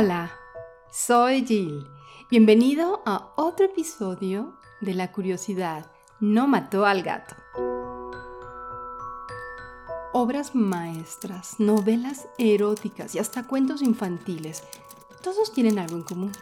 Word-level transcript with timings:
Hola, 0.00 0.30
soy 0.92 1.44
Jill. 1.44 1.84
Bienvenido 2.30 3.02
a 3.04 3.32
otro 3.34 3.66
episodio 3.66 4.54
de 4.80 4.94
La 4.94 5.10
curiosidad 5.10 5.90
no 6.20 6.46
mató 6.46 6.86
al 6.86 7.02
gato. 7.02 7.34
Obras 10.12 10.54
maestras, 10.54 11.58
novelas 11.58 12.28
eróticas 12.38 13.16
y 13.16 13.18
hasta 13.18 13.48
cuentos 13.48 13.82
infantiles, 13.82 14.62
todos 15.20 15.52
tienen 15.52 15.80
algo 15.80 15.96
en 15.96 16.04
común. 16.04 16.32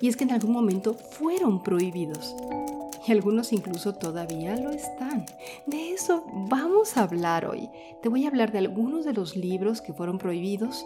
Y 0.00 0.06
es 0.06 0.16
que 0.16 0.22
en 0.22 0.30
algún 0.30 0.52
momento 0.52 0.94
fueron 0.94 1.64
prohibidos. 1.64 2.36
Y 3.04 3.10
algunos 3.10 3.52
incluso 3.52 3.96
todavía 3.96 4.54
lo 4.54 4.70
están. 4.70 5.26
De 5.66 5.90
eso 5.90 6.24
vamos 6.48 6.96
a 6.96 7.02
hablar 7.02 7.46
hoy. 7.46 7.68
Te 8.00 8.08
voy 8.08 8.26
a 8.26 8.28
hablar 8.28 8.52
de 8.52 8.58
algunos 8.58 9.04
de 9.04 9.12
los 9.12 9.34
libros 9.34 9.80
que 9.80 9.92
fueron 9.92 10.18
prohibidos 10.18 10.84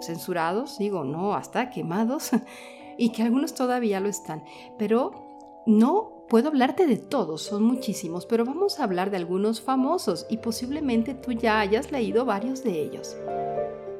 censurados, 0.00 0.78
digo, 0.78 1.04
no, 1.04 1.34
hasta 1.34 1.70
quemados, 1.70 2.30
y 2.98 3.10
que 3.10 3.22
algunos 3.22 3.54
todavía 3.54 4.00
lo 4.00 4.08
están. 4.08 4.44
Pero 4.78 5.62
no 5.66 6.24
puedo 6.28 6.48
hablarte 6.48 6.86
de 6.86 6.96
todos, 6.96 7.42
son 7.42 7.62
muchísimos, 7.62 8.26
pero 8.26 8.44
vamos 8.44 8.80
a 8.80 8.84
hablar 8.84 9.10
de 9.10 9.16
algunos 9.18 9.60
famosos 9.60 10.26
y 10.28 10.38
posiblemente 10.38 11.14
tú 11.14 11.32
ya 11.32 11.60
hayas 11.60 11.92
leído 11.92 12.24
varios 12.24 12.62
de 12.64 12.82
ellos. 12.82 13.16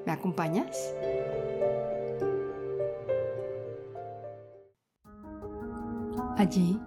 ¿Me 0.05 0.13
acompañas? 0.13 0.95
Allí, 6.37 6.79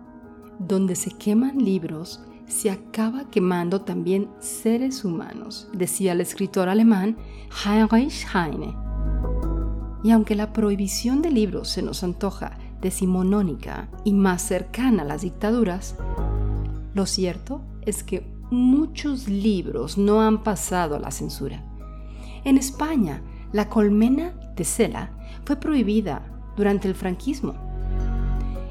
donde 0.60 0.96
se 0.96 1.12
queman 1.12 1.58
libros, 1.58 2.22
se 2.48 2.70
acaba 2.70 3.30
quemando 3.30 3.82
también 3.82 4.30
seres 4.40 5.06
humanos, 5.06 5.70
decía 5.74 6.12
el 6.14 6.22
escritor 6.22 6.70
alemán 6.70 7.18
Heinrich 7.66 8.26
Heine. 8.34 8.89
Y 10.04 10.12
aunque 10.12 10.36
la 10.36 10.54
prohibición 10.54 11.22
de 11.22 11.32
libros 11.32 11.70
se 11.70 11.82
nos 11.82 12.04
antoja 12.04 12.58
decimonónica 12.82 13.90
y 14.06 14.14
más 14.14 14.42
cercana 14.42 15.04
a 15.04 15.06
las 15.06 15.22
dictaduras, 15.22 15.96
lo 16.94 17.06
cierto 17.06 17.62
es 17.86 18.04
que 18.04 18.26
muchos 18.50 19.28
libros 19.28 19.98
no 19.98 20.22
han 20.22 20.44
pasado 20.44 20.96
a 20.96 21.00
la 21.00 21.12
censura. 21.12 21.64
En 22.44 22.58
España, 22.58 23.22
la 23.52 23.68
colmena 23.68 24.34
de 24.56 24.64
Cela 24.64 25.12
fue 25.46 25.58
prohibida 25.58 26.24
durante 26.56 26.88
el 26.88 26.96
franquismo. 26.96 27.56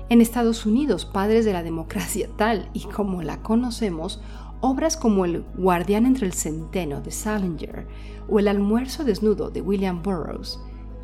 En 0.09 0.23
Estados 0.23 0.65
Unidos, 0.65 1.05
padres 1.05 1.45
de 1.45 1.53
la 1.53 1.63
democracia 1.63 2.29
tal 2.37 2.71
y 2.73 2.85
como 2.85 3.23
la 3.23 3.43
conocemos, 3.43 4.23
obras 4.61 4.97
como 4.97 5.25
El 5.25 5.45
guardián 5.57 6.07
entre 6.07 6.27
el 6.27 6.33
centeno 6.33 7.03
de 7.03 7.11
Salinger 7.11 7.87
o 8.29 8.39
El 8.39 8.49
almuerzo 8.49 9.05
desnudo 9.05 9.51
de 9.51 9.61
William 9.61 10.03
Burroughs 10.03 10.59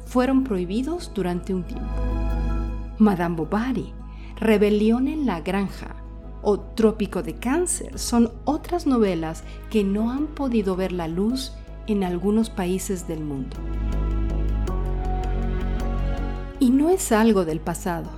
fueron 0.05 0.45
prohibidos 0.45 1.13
durante 1.15 1.55
un 1.55 1.65
tiempo. 1.65 1.91
Madame 2.99 3.37
Bovary, 3.37 3.93
Rebelión 4.37 5.09
en 5.09 5.27
la 5.27 5.41
Granja 5.41 5.97
o 6.43 6.61
Trópico 6.61 7.23
de 7.23 7.35
Cáncer 7.35 7.99
son 7.99 8.31
otras 8.45 8.87
novelas 8.87 9.45
que 9.71 9.83
no 9.83 10.11
han 10.11 10.27
podido 10.27 10.77
ver 10.77 10.93
la 10.93 11.09
luz 11.09 11.53
en 11.87 12.05
algunos 12.05 12.51
países 12.51 13.09
del 13.09 13.21
mundo. 13.21 13.57
Y 16.61 16.71
no 16.71 16.91
es 16.91 17.13
algo 17.13 17.45
del 17.45 17.61
pasado. 17.61 18.11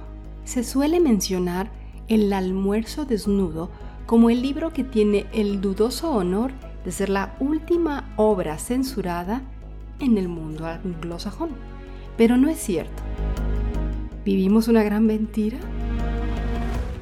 Se 0.44 0.62
suele 0.64 1.00
mencionar 1.00 1.70
El 2.08 2.32
almuerzo 2.32 3.04
desnudo 3.04 3.68
como 4.06 4.30
el 4.30 4.40
libro 4.40 4.72
que 4.72 4.84
tiene 4.84 5.26
el 5.32 5.60
dudoso 5.60 6.12
honor 6.12 6.52
de 6.84 6.92
ser 6.92 7.08
la 7.08 7.34
última 7.40 8.12
obra 8.16 8.58
censurada 8.58 9.42
en 9.98 10.16
el 10.18 10.28
mundo 10.28 10.66
anglosajón. 10.66 11.50
Pero 12.16 12.36
no 12.36 12.48
es 12.48 12.58
cierto. 12.58 13.02
¿Vivimos 14.24 14.68
una 14.68 14.82
gran 14.82 15.06
mentira? 15.06 15.58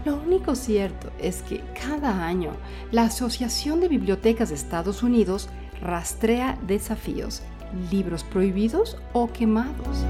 Lo 0.05 0.17
único 0.17 0.55
cierto 0.55 1.11
es 1.19 1.43
que 1.43 1.63
cada 1.81 2.27
año 2.27 2.51
la 2.93 3.05
Asociación 3.05 3.81
de 3.81 3.89
Bibliotecas 3.89 4.51
de 4.51 4.57
Estados 4.57 5.03
Unidos 5.03 5.49
rastrea 5.81 6.59
desafíos, 6.67 7.43
libros 7.91 8.25
prohibidos 8.25 8.99
o 9.13 9.33
quemados. 9.33 10.05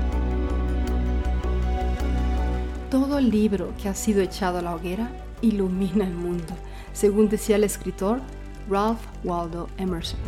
Todo 2.90 3.20
libro 3.20 3.72
que 3.80 3.88
ha 3.88 3.94
sido 3.94 4.22
echado 4.22 4.58
a 4.58 4.62
la 4.62 4.74
hoguera 4.74 5.10
ilumina 5.42 6.04
el 6.04 6.14
mundo, 6.14 6.54
según 6.92 7.28
decía 7.28 7.56
el 7.56 7.64
escritor 7.64 8.20
Ralph 8.68 9.00
Waldo 9.24 9.68
Emerson. 9.78 10.18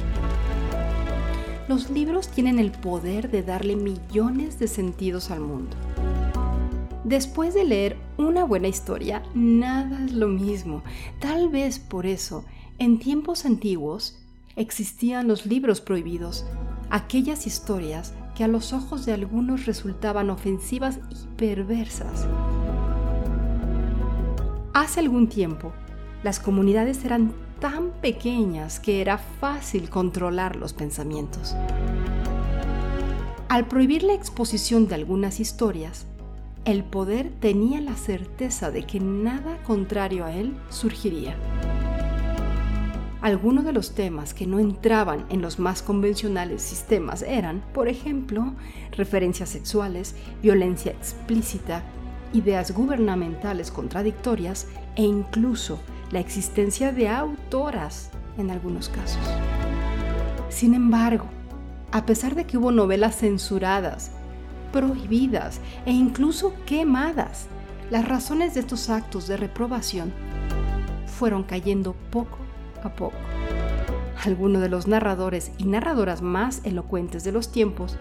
Los 1.68 1.90
libros 1.90 2.28
tienen 2.28 2.60
el 2.60 2.70
poder 2.70 3.28
de 3.28 3.42
darle 3.42 3.74
millones 3.74 4.60
de 4.60 4.68
sentidos 4.68 5.32
al 5.32 5.40
mundo. 5.40 5.76
Después 7.02 7.54
de 7.54 7.64
leer 7.64 7.96
una 8.18 8.44
buena 8.44 8.68
historia, 8.68 9.22
nada 9.34 10.04
es 10.04 10.12
lo 10.12 10.28
mismo. 10.28 10.84
Tal 11.18 11.48
vez 11.48 11.80
por 11.80 12.06
eso, 12.06 12.44
en 12.78 13.00
tiempos 13.00 13.44
antiguos, 13.44 14.16
existían 14.54 15.26
los 15.26 15.44
libros 15.44 15.80
prohibidos, 15.80 16.46
aquellas 16.88 17.48
historias 17.48 18.14
que 18.36 18.44
a 18.44 18.48
los 18.48 18.72
ojos 18.72 19.04
de 19.04 19.12
algunos 19.12 19.66
resultaban 19.66 20.30
ofensivas 20.30 21.00
y 21.10 21.26
perversas. 21.36 22.28
Hace 24.72 25.00
algún 25.00 25.28
tiempo, 25.28 25.72
las 26.22 26.38
comunidades 26.38 27.04
eran 27.04 27.32
tan 27.60 27.90
pequeñas 28.00 28.80
que 28.80 29.00
era 29.00 29.18
fácil 29.18 29.88
controlar 29.90 30.56
los 30.56 30.72
pensamientos. 30.72 31.54
Al 33.48 33.66
prohibir 33.66 34.02
la 34.02 34.14
exposición 34.14 34.88
de 34.88 34.96
algunas 34.96 35.40
historias, 35.40 36.06
el 36.64 36.82
poder 36.82 37.30
tenía 37.40 37.80
la 37.80 37.94
certeza 37.94 38.70
de 38.70 38.84
que 38.84 39.00
nada 39.00 39.62
contrario 39.62 40.24
a 40.24 40.32
él 40.32 40.56
surgiría. 40.68 41.36
Algunos 43.22 43.64
de 43.64 43.72
los 43.72 43.94
temas 43.94 44.34
que 44.34 44.46
no 44.46 44.58
entraban 44.58 45.26
en 45.30 45.42
los 45.42 45.58
más 45.58 45.82
convencionales 45.82 46.62
sistemas 46.62 47.22
eran, 47.22 47.62
por 47.72 47.88
ejemplo, 47.88 48.52
referencias 48.92 49.48
sexuales, 49.48 50.14
violencia 50.42 50.92
explícita, 50.92 51.82
ideas 52.32 52.72
gubernamentales 52.72 53.70
contradictorias 53.70 54.66
e 54.96 55.02
incluso 55.02 55.80
la 56.10 56.20
existencia 56.20 56.92
de 56.92 57.08
autoras 57.08 58.10
en 58.38 58.50
algunos 58.50 58.88
casos. 58.88 59.22
Sin 60.48 60.74
embargo, 60.74 61.26
a 61.92 62.06
pesar 62.06 62.34
de 62.34 62.44
que 62.44 62.58
hubo 62.58 62.72
novelas 62.72 63.16
censuradas, 63.16 64.10
prohibidas 64.72 65.60
e 65.86 65.92
incluso 65.92 66.52
quemadas, 66.66 67.46
las 67.90 68.06
razones 68.06 68.54
de 68.54 68.60
estos 68.60 68.90
actos 68.90 69.26
de 69.28 69.36
reprobación 69.36 70.12
fueron 71.06 71.44
cayendo 71.44 71.94
poco 72.10 72.38
a 72.82 72.90
poco. 72.90 73.16
Algunos 74.24 74.60
de 74.60 74.68
los 74.68 74.86
narradores 74.86 75.52
y 75.58 75.64
narradoras 75.64 76.20
más 76.20 76.60
elocuentes 76.64 77.22
de 77.24 77.32
los 77.32 77.52
tiempos, 77.52 77.96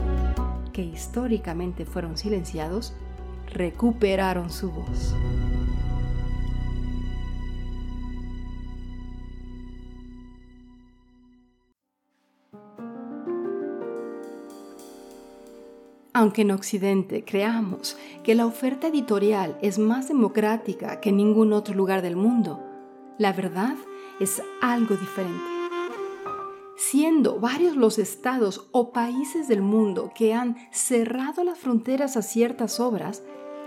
que 0.74 0.82
históricamente 0.82 1.86
fueron 1.86 2.18
silenciados, 2.18 2.94
recuperaron 3.48 4.50
su 4.50 4.72
voz. 4.72 5.16
Aunque 16.16 16.44
en 16.44 16.52
Occidente 16.52 17.26
creamos 17.26 17.98
que 18.24 18.36
la 18.36 18.46
oferta 18.46 18.88
editorial 18.88 19.58
es 19.62 19.78
más 19.78 20.08
democrática 20.08 21.02
que 21.02 21.09
en 21.09 21.18
ningún 21.18 21.52
otro 21.52 21.76
lugar 21.76 22.02
del 22.02 22.16
mundo, 22.16 22.64
la 23.18 23.34
verdad 23.34 23.76
es 24.22 24.42
algo 24.62 24.96
diferente. 24.96 25.44
Siendo 26.78 27.42
varios 27.42 27.75
los 27.75 28.00
estados 28.00 28.70
o 28.72 28.94
países 28.94 29.50
del 29.50 29.62
mundo 29.62 30.13
que 30.16 30.34
han 30.34 30.56
cerrado 30.72 31.44
las 31.44 31.60
fronteras 31.60 32.16
a 32.16 32.22
ciertas 32.22 32.80
obras, 32.80 33.22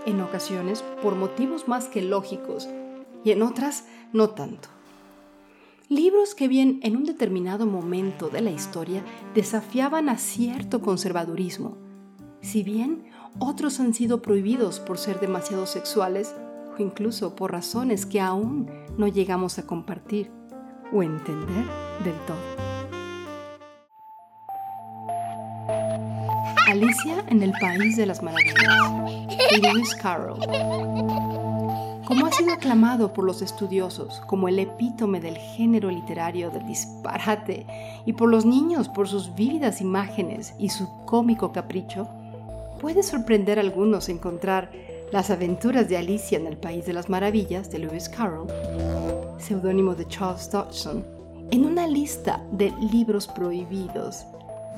en 0.07 0.19
ocasiones 0.19 0.83
por 1.03 1.13
motivos 1.13 1.67
más 1.67 1.87
que 1.87 2.01
lógicos 2.01 2.67
y 3.23 3.29
en 3.29 3.43
otras 3.43 3.85
no 4.11 4.31
tanto. 4.31 4.69
Libros 5.87 6.33
que 6.33 6.47
bien 6.47 6.79
en 6.81 6.97
un 6.97 7.03
determinado 7.03 7.67
momento 7.67 8.29
de 8.29 8.41
la 8.41 8.49
historia 8.49 9.03
desafiaban 9.35 10.09
a 10.09 10.17
cierto 10.17 10.81
conservadurismo, 10.81 11.88
si 12.41 12.63
bien 12.63 13.05
otros 13.39 13.79
han 13.79 13.93
sido 13.93 14.21
prohibidos 14.21 14.79
por 14.79 14.97
ser 14.97 15.19
demasiado 15.19 15.65
sexuales 15.65 16.35
o 16.77 16.81
incluso 16.81 17.35
por 17.35 17.51
razones 17.51 18.05
que 18.05 18.21
aún 18.21 18.69
no 18.97 19.07
llegamos 19.07 19.59
a 19.59 19.65
compartir 19.65 20.31
o 20.91 21.03
entender 21.03 21.65
del 22.03 22.15
todo. 22.25 22.69
Alicia 26.67 27.25
en 27.27 27.41
el 27.41 27.51
País 27.59 27.97
de 27.97 28.05
las 28.05 28.21
Maravillas, 28.21 28.55
Lewis 29.61 29.95
Carroll. 29.95 30.39
Como 32.05 32.25
ha 32.25 32.31
sido 32.31 32.53
aclamado 32.53 33.13
por 33.13 33.25
los 33.25 33.41
estudiosos 33.41 34.21
como 34.27 34.47
el 34.47 34.59
epítome 34.59 35.19
del 35.19 35.37
género 35.37 35.89
literario 35.89 36.49
del 36.49 36.65
disparate 36.65 37.65
y 38.05 38.13
por 38.13 38.29
los 38.29 38.45
niños 38.45 38.89
por 38.89 39.07
sus 39.07 39.35
vívidas 39.35 39.81
imágenes 39.81 40.53
y 40.57 40.69
su 40.69 40.89
cómico 41.05 41.51
capricho, 41.51 42.09
puede 42.79 43.03
sorprender 43.03 43.59
a 43.59 43.61
algunos 43.61 44.09
encontrar 44.09 44.71
Las 45.11 45.29
aventuras 45.29 45.89
de 45.89 45.97
Alicia 45.97 46.37
en 46.37 46.47
el 46.47 46.57
País 46.57 46.85
de 46.85 46.93
las 46.93 47.09
Maravillas 47.09 47.69
de 47.69 47.79
Lewis 47.79 48.07
Carroll, 48.09 48.47
seudónimo 49.37 49.95
de 49.95 50.07
Charles 50.07 50.49
Dodgson, 50.51 51.03
en 51.51 51.65
una 51.65 51.87
lista 51.87 52.43
de 52.51 52.71
libros 52.91 53.27
prohibidos. 53.27 54.25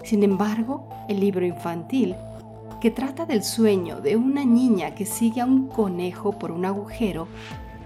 Sin 0.04 0.24
embargo, 0.24 0.88
el 1.10 1.20
libro 1.20 1.46
infantil, 1.46 2.16
que 2.80 2.92
trata 2.92 3.26
del 3.26 3.44
sueño 3.44 4.02
de 4.02 4.16
una 4.16 4.44
niña 4.44 4.96
que 4.96 5.06
sigue 5.06 5.42
a 5.42 5.46
un 5.46 5.68
conejo 5.68 6.32
por 6.32 6.52
un 6.52 6.66
agujero 6.66 7.28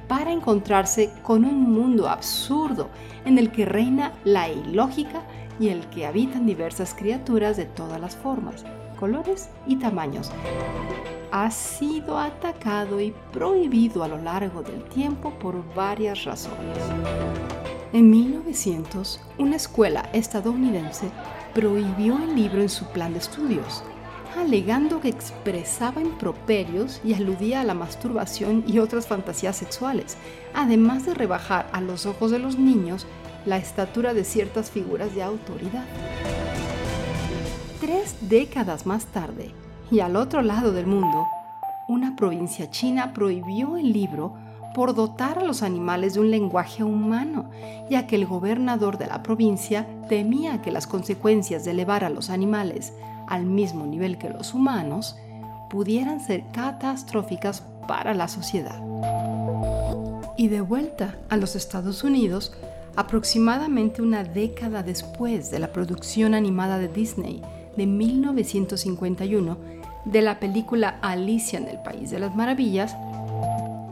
para 0.08 0.32
encontrarse 0.32 1.10
con 1.24 1.44
un 1.44 1.74
mundo 1.74 2.08
absurdo 2.08 2.90
en 3.26 3.38
el 3.38 3.52
que 3.52 3.66
reina 3.66 4.14
la 4.24 4.50
ilógica 4.50 5.24
y 5.60 5.70
el 5.70 5.88
que 5.90 6.06
habitan 6.06 6.46
diversas 6.46 6.94
criaturas 6.94 7.58
de 7.58 7.66
todas 7.66 8.00
las 8.00 8.16
formas, 8.16 8.66
colores 8.96 9.50
y 9.68 9.78
tamaños. 9.78 10.32
Ha 11.32 11.52
sido 11.52 12.18
atacado 12.18 13.02
y 13.02 13.14
prohibido 13.32 14.04
a 14.04 14.08
lo 14.08 14.18
largo 14.18 14.62
del 14.62 14.84
tiempo 14.86 15.32
por 15.40 15.64
varias 15.74 16.24
razones. 16.24 16.78
En 17.94 18.10
1900, 18.10 19.22
una 19.38 19.56
escuela 19.56 20.10
estadounidense 20.12 21.10
prohibió 21.54 22.18
el 22.18 22.36
libro 22.36 22.62
en 22.62 22.70
su 22.70 22.86
plan 22.88 23.14
de 23.14 23.20
estudios, 23.20 23.84
alegando 24.38 25.00
que 25.00 25.08
expresaba 25.08 26.02
improperios 26.02 27.00
y 27.04 27.14
aludía 27.14 27.62
a 27.62 27.64
la 27.64 27.74
masturbación 27.74 28.66
y 28.68 28.80
otras 28.80 29.08
fantasías 29.08 29.56
sexuales, 29.56 30.18
además 30.54 31.06
de 31.06 31.14
rebajar 31.14 31.70
a 31.72 31.80
los 31.80 32.06
ojos 32.06 32.32
de 32.32 32.40
los 32.40 32.58
niños 32.60 33.08
la 33.46 33.58
estatura 33.58 34.14
de 34.14 34.24
ciertas 34.24 34.72
figuras 34.72 35.16
de 35.16 35.24
autoridad. 35.24 35.86
Tres 37.86 38.16
décadas 38.22 38.88
más 38.88 39.06
tarde, 39.06 39.52
y 39.92 40.00
al 40.00 40.16
otro 40.16 40.42
lado 40.42 40.72
del 40.72 40.88
mundo, 40.88 41.28
una 41.88 42.16
provincia 42.16 42.72
china 42.72 43.14
prohibió 43.14 43.78
el 43.78 43.94
libro 43.94 44.34
por 44.74 44.96
dotar 44.96 45.38
a 45.38 45.44
los 45.44 45.62
animales 45.62 46.16
de 46.16 46.22
un 46.22 46.32
lenguaje 46.32 46.84
humano, 46.84 47.52
ya 47.88 48.08
que 48.08 48.16
el 48.16 48.26
gobernador 48.26 48.98
de 48.98 49.06
la 49.06 49.22
provincia 49.22 49.86
temía 50.10 50.64
que 50.64 50.72
las 50.72 50.88
consecuencias 50.88 51.64
de 51.64 51.72
elevar 51.72 52.04
a 52.04 52.10
los 52.10 52.32
animales 52.32 52.92
al 53.28 53.46
mismo 53.46 53.86
nivel 53.86 54.18
que 54.18 54.32
los 54.32 54.56
humanos 54.56 55.16
pudieran 55.70 56.22
ser 56.22 56.44
catastróficas 56.54 57.62
para 57.88 58.16
la 58.16 58.28
sociedad. 58.28 58.82
Y 60.38 60.48
de 60.48 60.62
vuelta 60.62 61.20
a 61.30 61.38
los 61.38 61.56
Estados 61.56 62.04
Unidos, 62.04 62.52
aproximadamente 62.96 64.02
una 64.02 64.24
década 64.24 64.82
después 64.82 65.52
de 65.52 65.60
la 65.60 65.72
producción 65.72 66.34
animada 66.34 66.80
de 66.80 66.88
Disney 66.88 67.44
de 67.76 67.86
1951 67.86 69.58
de 70.06 70.22
la 70.22 70.40
película 70.40 71.00
Alicia 71.02 71.60
en 71.60 71.68
el 71.68 71.80
País 71.80 72.12
de 72.12 72.20
las 72.20 72.36
Maravillas, 72.36 72.96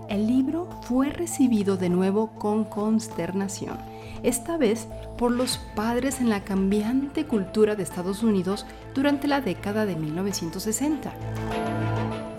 el 0.09 0.27
libro 0.27 0.69
fue 0.83 1.09
recibido 1.09 1.75
de 1.75 1.89
nuevo 1.89 2.27
con 2.37 2.65
consternación, 2.65 3.77
esta 4.21 4.57
vez 4.57 4.87
por 5.17 5.31
los 5.31 5.57
padres 5.75 6.21
en 6.21 6.29
la 6.29 6.43
cambiante 6.43 7.25
cultura 7.25 7.75
de 7.75 7.83
Estados 7.83 8.21
Unidos 8.21 8.65
durante 8.93 9.27
la 9.27 9.41
década 9.41 9.85
de 9.85 9.95
1960, 9.95 11.11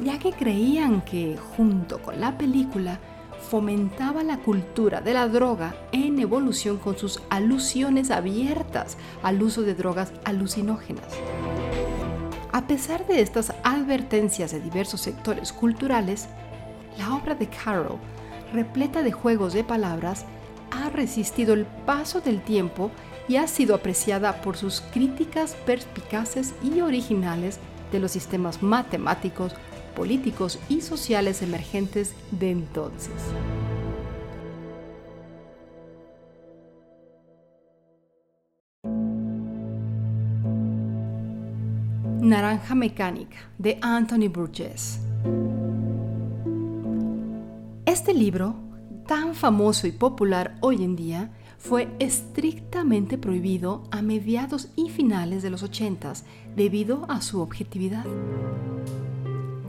ya 0.05 0.19
que 0.19 0.32
creían 0.32 1.00
que, 1.00 1.37
junto 1.56 2.00
con 2.00 2.20
la 2.20 2.38
película, 2.38 3.00
fomentaba 3.49 4.23
la 4.23 4.38
cultura 4.38 5.00
de 5.00 5.14
la 5.14 5.29
droga 5.29 5.76
en 5.93 6.19
evolución 6.19 6.79
con 6.79 6.96
sus 6.99 7.20
alusiones 7.31 8.11
abiertas 8.11 8.96
al 9.23 9.43
uso 9.43 9.62
de 9.62 9.75
drogas 9.75 10.12
alucinógenas. 10.25 11.06
A 12.52 12.67
pesar 12.67 13.06
de 13.06 13.20
estas 13.20 13.52
advertencias 13.62 14.52
de 14.52 14.61
diversos 14.61 15.00
sectores 15.00 15.52
culturales, 15.52 16.29
la 16.99 17.14
obra 17.14 17.35
de 17.35 17.49
Carroll, 17.49 17.99
repleta 18.52 19.02
de 19.02 19.12
juegos 19.12 19.52
de 19.52 19.64
palabras, 19.64 20.25
ha 20.70 20.88
resistido 20.90 21.55
el 21.55 21.67
paso 21.87 22.20
del 22.20 22.43
tiempo 22.43 22.90
y 23.29 23.37
ha 23.37 23.47
sido 23.47 23.75
apreciada 23.75 24.40
por 24.40 24.56
sus 24.56 24.81
críticas 24.81 25.56
perspicaces 25.67 26.55
y 26.62 26.81
originales 26.81 27.58
de 27.93 28.00
los 28.00 28.12
sistemas 28.12 28.62
matemáticos, 28.62 29.55
políticos 29.94 30.58
y 30.69 30.81
sociales 30.81 31.43
emergentes 31.43 32.14
de 32.31 32.50
entonces. 32.50 33.12
Naranja 42.20 42.75
Mecánica 42.75 43.37
de 43.58 43.79
Anthony 43.82 44.29
Burgess. 44.29 44.99
Este 47.85 48.14
libro, 48.14 48.56
tan 49.06 49.35
famoso 49.35 49.87
y 49.87 49.93
popular 49.93 50.56
hoy 50.62 50.82
en 50.82 50.97
día, 50.97 51.31
fue 51.58 51.88
estrictamente 51.99 53.19
prohibido 53.19 53.85
a 53.90 54.02
mediados 54.02 54.69
y 54.75 54.88
finales 54.88 55.43
de 55.43 55.50
los 55.50 55.62
80 55.62 56.14
debido 56.56 57.05
a 57.08 57.20
su 57.20 57.40
objetividad. 57.40 58.05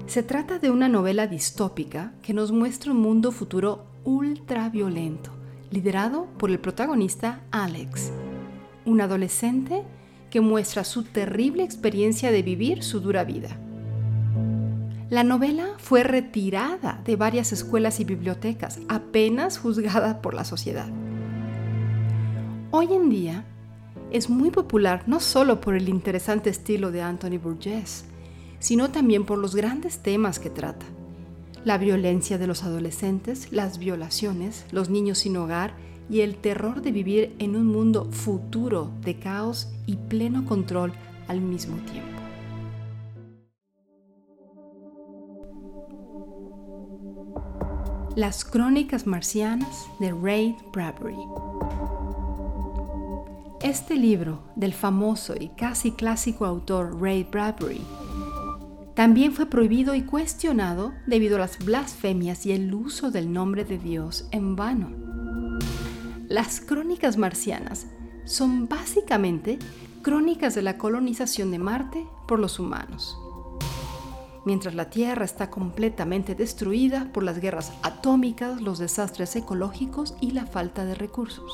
Se 0.08 0.22
trata 0.22 0.60
de 0.60 0.70
una 0.70 0.88
novela 0.88 1.26
distópica 1.26 2.14
que 2.22 2.34
nos 2.34 2.52
muestra 2.52 2.92
un 2.92 3.02
mundo 3.02 3.32
futuro 3.32 3.88
ultraviolento, 4.04 5.32
liderado 5.72 6.28
por 6.38 6.52
el 6.52 6.60
protagonista 6.60 7.42
Alex, 7.50 8.12
un 8.86 9.02
adolescente 9.02 9.82
que 10.30 10.42
muestra 10.42 10.84
su 10.84 11.04
terrible 11.04 11.64
experiencia 11.64 12.32
de 12.32 12.44
vivir 12.44 12.84
su 12.84 13.00
dura 13.00 13.24
vida. 13.24 13.58
La 15.10 15.24
novela 15.24 15.70
fue 15.80 16.04
retirada 16.04 17.02
de 17.04 17.16
varias 17.16 17.52
escuelas 17.52 18.00
y 18.00 18.04
bibliotecas, 18.06 18.80
apenas 18.88 19.58
juzgada 19.58 20.22
por 20.22 20.36
la 20.36 20.46
sociedad. 20.46 20.88
Hoy 22.70 22.94
en 22.94 23.10
día 23.10 23.44
es 24.12 24.30
muy 24.30 24.52
popular 24.52 25.02
no 25.08 25.20
solo 25.20 25.60
por 25.60 25.74
el 25.74 25.90
interesante 25.90 26.52
estilo 26.52 26.92
de 26.92 27.02
Anthony 27.02 27.40
Burgess, 27.42 28.06
sino 28.66 28.90
también 28.90 29.26
por 29.26 29.38
los 29.38 29.56
grandes 29.56 30.00
temas 30.00 30.40
que 30.40 30.50
trata. 30.50 30.88
La 31.66 31.78
violencia 31.78 32.40
de 32.40 32.48
los 32.48 32.64
adolescentes, 32.64 33.52
las 33.52 33.78
violaciones, 33.78 34.66
los 34.72 34.90
niños 34.90 35.20
sin 35.20 35.38
hogar 35.38 35.76
y 36.10 36.22
el 36.22 36.38
terror 36.38 36.82
de 36.82 36.92
vivir 36.92 37.36
en 37.38 37.56
un 37.56 37.68
mundo 37.68 38.12
futuro 38.12 38.92
de 39.02 39.20
caos 39.20 39.68
y 39.86 39.98
pleno 39.98 40.46
control 40.46 40.94
al 41.28 41.42
mismo 41.42 41.78
tiempo. 41.92 42.10
Las 48.16 48.44
Crónicas 48.44 49.06
Marcianas 49.06 49.86
de 50.00 50.12
Ray 50.12 50.58
Bradbury. 50.74 51.20
Este 53.62 53.94
libro 53.94 54.42
del 54.56 54.74
famoso 54.74 55.36
y 55.40 55.50
casi 55.50 55.92
clásico 55.92 56.48
autor 56.48 57.00
Ray 57.00 57.26
Bradbury 57.26 57.82
también 58.96 59.34
fue 59.34 59.46
prohibido 59.46 59.94
y 59.94 60.04
cuestionado 60.04 60.94
debido 61.06 61.36
a 61.36 61.40
las 61.40 61.60
blasfemias 61.60 62.46
y 62.46 62.54
el 62.54 62.74
uso 62.74 63.12
del 63.12 63.32
nombre 63.32 63.66
de 63.66 63.78
Dios 63.78 64.28
en 64.32 64.56
vano. 64.56 64.90
Las 66.30 66.62
crónicas 66.62 67.18
marcianas 67.18 67.88
son 68.24 68.68
básicamente 68.70 69.60
crónicas 70.02 70.56
de 70.56 70.62
la 70.62 70.78
colonización 70.78 71.52
de 71.52 71.60
Marte 71.60 72.08
por 72.26 72.40
los 72.40 72.58
humanos. 72.58 73.18
Mientras 74.46 74.76
la 74.76 74.90
Tierra 74.90 75.26
está 75.26 75.50
completamente 75.50 76.34
destruida 76.34 77.12
por 77.12 77.24
las 77.24 77.40
guerras 77.40 77.74
atómicas, 77.84 78.62
los 78.62 78.80
desastres 78.80 79.36
ecológicos 79.36 80.16
y 80.22 80.32
la 80.32 80.46
falta 80.46 80.86
de 80.86 80.96
recursos. 80.96 81.52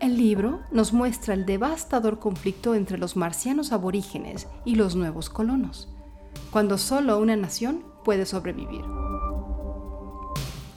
El 0.00 0.16
libro 0.16 0.60
nos 0.72 0.94
muestra 0.94 1.34
el 1.34 1.44
devastador 1.44 2.18
conflicto 2.18 2.74
entre 2.74 2.96
los 2.96 3.16
marcianos 3.16 3.70
aborígenes 3.70 4.48
y 4.64 4.76
los 4.76 4.96
nuevos 4.96 5.28
colonos, 5.28 5.90
cuando 6.50 6.78
solo 6.78 7.18
una 7.18 7.36
nación 7.36 7.84
puede 8.02 8.24
sobrevivir. 8.24 8.80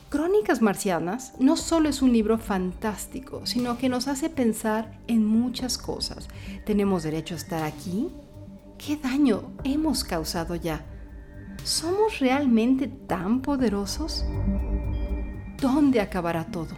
Crónicas 0.09 0.61
Marcianas 0.61 1.35
no 1.39 1.55
solo 1.55 1.87
es 1.87 2.01
un 2.01 2.11
libro 2.11 2.37
fantástico, 2.37 3.45
sino 3.45 3.77
que 3.77 3.87
nos 3.87 4.09
hace 4.09 4.29
pensar 4.29 4.99
en 5.07 5.25
muchas 5.25 5.77
cosas. 5.77 6.27
¿Tenemos 6.65 7.03
derecho 7.03 7.35
a 7.35 7.37
estar 7.37 7.63
aquí? 7.63 8.09
¿Qué 8.77 8.97
daño 8.97 9.53
hemos 9.63 10.03
causado 10.03 10.55
ya? 10.55 10.85
¿Somos 11.63 12.19
realmente 12.19 12.89
tan 12.89 13.41
poderosos? 13.41 14.25
¿Dónde 15.61 16.01
acabará 16.01 16.43
todo? 16.43 16.75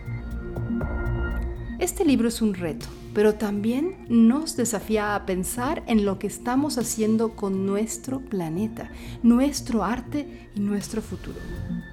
Este 1.78 2.06
libro 2.06 2.30
es 2.30 2.42
un 2.42 2.54
reto, 2.54 2.86
pero 3.14 3.36
también 3.36 4.06
nos 4.08 4.56
desafía 4.56 5.14
a 5.14 5.26
pensar 5.26 5.84
en 5.88 6.06
lo 6.06 6.20
que 6.20 6.28
estamos 6.28 6.78
haciendo 6.78 7.36
con 7.36 7.66
nuestro 7.66 8.22
planeta, 8.22 8.90
nuestro 9.24 9.84
arte 9.84 10.50
y 10.56 10.62
nuestro 10.62 11.02
futuro. 11.02 11.38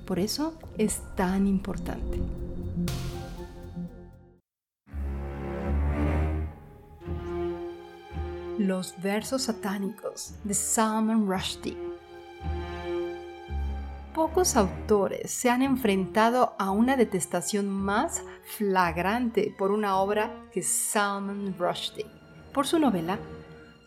Por 0.07 0.21
eso 0.21 0.57
es 0.79 1.01
tan 1.17 1.49
importante. 1.49 2.21
Los 8.59 8.95
versos 9.03 9.43
satánicos 9.43 10.35
de 10.45 10.55
Salman 10.55 11.27
Rushdie. 11.27 11.92
Pocos 14.15 14.57
autores 14.57 15.31
se 15.31 15.49
han 15.49 15.63
enfrentado 15.63 16.55
a 16.59 16.71
una 16.71 16.97
detestación 16.99 17.71
más 17.71 18.23
flagrante 18.45 19.55
por 19.57 19.71
una 19.71 19.97
obra 19.97 20.45
que 20.53 20.63
Salman 20.63 21.57
Rushdie, 21.59 22.05
por 22.53 22.67
su 22.67 22.79
novela 22.79 23.19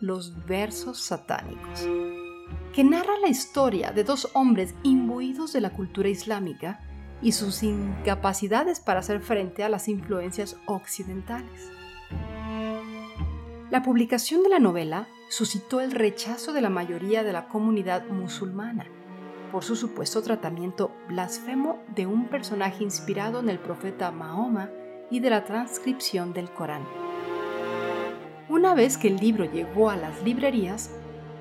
Los 0.02 0.48
versos 0.48 1.00
satánicos, 1.00 1.88
que 2.74 2.84
narra 2.84 3.20
la 3.22 3.28
historia 3.28 3.92
de 3.92 4.04
dos 4.04 4.28
hombres 4.34 4.74
imbuidos 4.82 5.54
de 5.54 5.62
la 5.62 5.70
cultura 5.70 6.10
islámica 6.10 6.80
y 7.22 7.34
sus 7.34 7.62
incapacidades 7.62 8.80
para 8.80 9.02
hacer 9.02 9.22
frente 9.22 9.64
a 9.64 9.70
las 9.70 9.88
influencias 9.88 10.58
occidentales. 10.66 11.70
La 13.70 13.84
publicación 13.84 14.42
de 14.42 14.50
la 14.50 14.60
novela 14.60 15.08
suscitó 15.30 15.82
el 15.82 15.92
rechazo 15.92 16.52
de 16.52 16.62
la 16.62 16.72
mayoría 16.72 17.24
de 17.24 17.32
la 17.32 17.48
comunidad 17.48 18.08
musulmana 18.08 18.88
por 19.56 19.64
su 19.64 19.78
supuesto 19.78 20.22
tratamiento 20.22 20.92
blasfemo 21.08 21.82
de 21.96 22.06
un 22.06 22.28
personaje 22.28 22.84
inspirado 22.84 23.40
en 23.40 23.48
el 23.48 23.58
profeta 23.58 24.12
Mahoma 24.12 24.70
y 25.10 25.22
de 25.22 25.30
la 25.30 25.46
transcripción 25.46 26.34
del 26.34 26.50
Corán. 26.50 26.84
Una 28.50 28.74
vez 28.74 28.98
que 28.98 29.08
el 29.08 29.16
libro 29.16 29.46
llegó 29.46 29.90
a 29.90 29.96
las 29.96 30.22
librerías, 30.24 30.92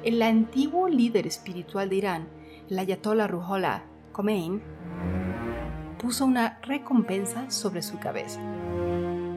el 0.05 0.23
antiguo 0.23 0.89
líder 0.89 1.27
espiritual 1.27 1.89
de 1.89 1.97
Irán, 1.97 2.29
el 2.71 2.79
ayatollah 2.79 3.27
Ruhollah 3.27 3.83
Khomeini, 4.13 4.61
puso 5.99 6.25
una 6.25 6.61
recompensa 6.63 7.51
sobre 7.51 7.83
su 7.83 7.99
cabeza, 7.99 8.41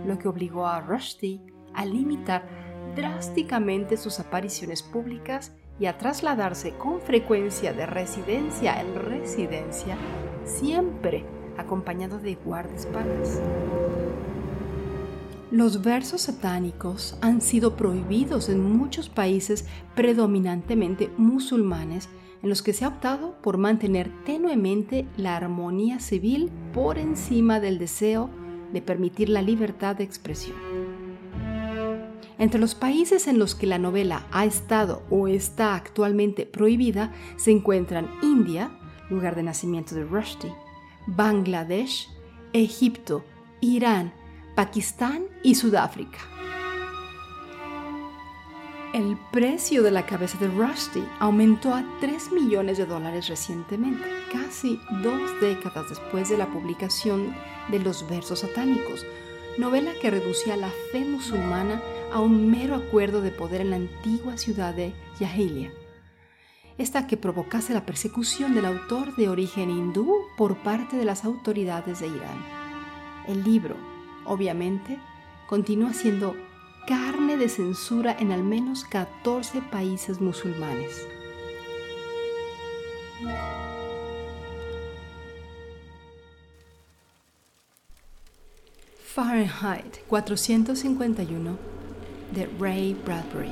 lo 0.06 0.20
que 0.20 0.28
obligó 0.28 0.68
a 0.68 0.82
Rushdie 0.82 1.42
a 1.74 1.84
limitar 1.84 2.48
drásticamente 2.96 3.98
sus 3.98 4.20
apariciones 4.20 4.84
públicas 4.84 5.52
y 5.80 5.86
a 5.86 5.98
trasladarse 5.98 6.72
con 6.72 7.02
frecuencia 7.02 7.74
de 7.74 7.86
residencia 7.86 8.82
en 8.82 8.96
residencia, 8.96 9.98
siempre 10.46 11.24
acompañado 11.58 12.20
de 12.20 12.36
guardaespaldas. 12.36 13.42
Los 15.50 15.82
versos 15.82 16.22
satánicos 16.22 17.18
han 17.22 17.42
sido 17.42 17.78
prohibidos 17.78 18.50
en 18.50 18.62
muchos 18.78 19.08
países 19.08 19.66
predominantemente 19.96 21.10
musulmanes 21.18 22.10
en 22.44 22.50
los 22.50 22.62
que 22.62 22.74
se 22.74 22.86
ha 22.86 22.90
optado 22.90 23.36
por 23.42 23.58
mantener 23.58 24.12
tenuemente 24.26 25.08
la 25.16 25.38
armonía 25.38 26.00
civil 26.00 26.52
por 26.74 26.98
encima 26.98 27.60
del 27.60 27.80
deseo 27.80 28.30
de 28.74 28.82
permitir 28.82 29.30
la 29.30 29.42
libertad 29.42 29.96
de 29.96 30.04
expresión. 30.04 30.77
Entre 32.40 32.60
los 32.60 32.76
países 32.76 33.28
en 33.28 33.40
los 33.40 33.56
que 33.56 33.66
la 33.66 33.80
novela 33.80 34.28
ha 34.32 34.46
estado 34.46 35.02
o 35.10 35.28
está 35.28 35.74
actualmente 35.74 36.46
prohibida 36.46 37.12
se 37.36 37.52
encuentran 37.52 38.12
India, 38.22 38.70
lugar 39.10 39.36
de 39.36 39.44
nacimiento 39.44 39.96
de 39.96 40.04
Rushdie, 40.04 40.54
Bangladesh, 41.08 42.10
Egipto, 42.54 43.24
Irán, 43.60 44.14
Pakistán 44.56 45.24
y 45.42 45.56
Sudáfrica. 45.56 46.20
El 48.94 49.18
precio 49.32 49.84
de 49.84 49.92
la 49.92 50.06
cabeza 50.06 50.38
de 50.38 50.48
Rushdie 50.48 51.04
aumentó 51.20 51.74
a 51.74 51.84
3 52.02 52.32
millones 52.32 52.78
de 52.78 52.86
dólares 52.86 53.28
recientemente, 53.28 54.04
casi 54.32 54.80
dos 55.04 55.22
décadas 55.42 55.90
después 55.90 56.30
de 56.30 56.38
la 56.38 56.48
publicación 56.48 57.36
de 57.70 57.80
Los 57.80 58.08
Versos 58.08 58.40
Satánicos, 58.40 59.06
novela 59.58 59.92
que 60.02 60.12
reducía 60.12 60.56
la 60.56 60.70
fe 60.92 61.04
musulmana 61.04 61.82
a 62.12 62.20
un 62.20 62.50
mero 62.50 62.76
acuerdo 62.76 63.22
de 63.22 63.32
poder 63.32 63.62
en 63.62 63.70
la 63.72 63.76
antigua 63.78 64.38
ciudad 64.38 64.74
de 64.74 64.94
Yahilia. 65.20 65.72
Esta 66.78 67.08
que 67.08 67.18
provocase 67.18 67.74
la 67.74 67.86
persecución 67.86 68.54
del 68.54 68.66
autor 68.66 69.16
de 69.16 69.30
origen 69.30 69.70
hindú 69.70 70.14
por 70.38 70.58
parte 70.58 70.96
de 70.96 71.06
las 71.06 71.26
autoridades 71.26 72.00
de 72.00 72.08
Irán. 72.08 72.46
El 73.28 73.44
libro, 73.44 73.76
obviamente, 74.26 75.00
continúa 75.48 75.94
siendo 75.94 76.36
carne 76.88 77.36
de 77.36 77.50
censura 77.50 78.16
en 78.18 78.32
al 78.32 78.44
menos 78.44 78.86
14 78.86 79.62
países 79.62 80.22
musulmanes. 80.22 81.06
Fahrenheit 89.04 89.98
451 90.08 91.77
de 92.34 92.48
Ray 92.60 92.96
Bradbury. 93.06 93.52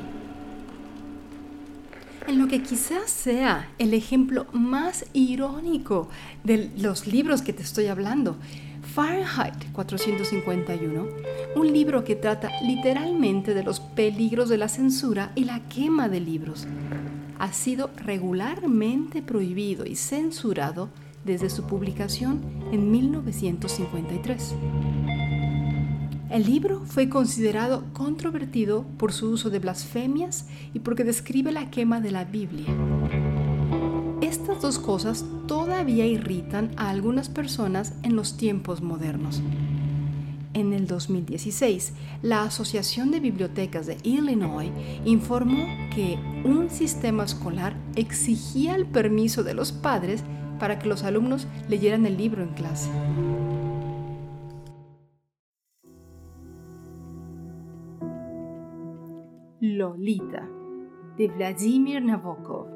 En 2.28 2.40
lo 2.40 2.48
que 2.48 2.64
quizás 2.64 3.12
sea 3.12 3.70
el 3.78 3.94
ejemplo 3.94 4.48
más 4.52 5.06
irónico 5.14 6.10
de 6.44 6.72
los 6.78 7.06
libros 7.06 7.44
que 7.44 7.54
te 7.54 7.62
estoy 7.62 7.86
hablando, 7.86 8.38
Fahrenheit 8.94 9.72
451, 9.74 11.08
un 11.56 11.74
libro 11.74 12.04
que 12.04 12.16
trata 12.16 12.50
literalmente 12.64 13.54
de 13.54 13.64
los 13.64 13.80
peligros 13.80 14.50
de 14.50 14.58
la 14.58 14.70
censura 14.70 15.32
y 15.36 15.44
la 15.44 15.60
quema 15.68 16.10
de 16.10 16.20
libros, 16.20 16.66
ha 17.38 17.52
sido 17.54 17.92
regularmente 17.98 19.22
prohibido 19.22 19.86
y 19.86 19.96
censurado 19.96 20.90
desde 21.26 21.50
su 21.50 21.68
publicación 21.68 22.42
en 22.72 22.92
1953. 22.92 24.56
El 26.30 26.46
libro 26.46 26.82
fue 26.86 27.08
considerado 27.08 27.84
controvertido 27.94 28.84
por 28.98 29.14
su 29.14 29.30
uso 29.30 29.52
de 29.52 29.60
blasfemias 29.60 30.48
y 30.74 30.80
porque 30.80 31.04
describe 31.04 31.52
la 31.52 31.70
quema 31.70 32.02
de 32.02 32.12
la 32.12 32.26
Biblia. 32.26 32.66
Estas 34.22 34.60
dos 34.62 34.80
cosas 34.80 35.24
todavía 35.48 36.08
irritan 36.08 36.72
a 36.78 36.90
algunas 36.90 37.30
personas 37.30 37.94
en 38.02 38.16
los 38.16 38.38
tiempos 38.38 38.82
modernos. 38.82 39.44
En 40.56 40.74
el 40.74 40.88
2016, 40.88 41.94
la 42.24 42.44
Asociación 42.44 43.12
de 43.12 43.20
Bibliotecas 43.20 43.86
de 43.86 43.98
Illinois 44.04 44.72
informó 45.04 45.66
que 45.94 46.18
un 46.44 46.70
sistema 46.72 47.26
escolar 47.26 47.76
exigía 47.96 48.76
el 48.76 48.86
permiso 48.86 49.44
de 49.44 49.54
los 49.54 49.72
padres 49.72 50.24
para 50.60 50.80
que 50.80 50.88
los 50.88 51.04
alumnos 51.04 51.46
leyeran 51.68 52.06
el 52.06 52.18
libro 52.18 52.42
en 52.42 52.50
clase. 52.50 52.90
Lolita 59.78 60.50
de 61.18 61.28
Vladimir 61.28 62.02
Nabokov. 62.02 62.68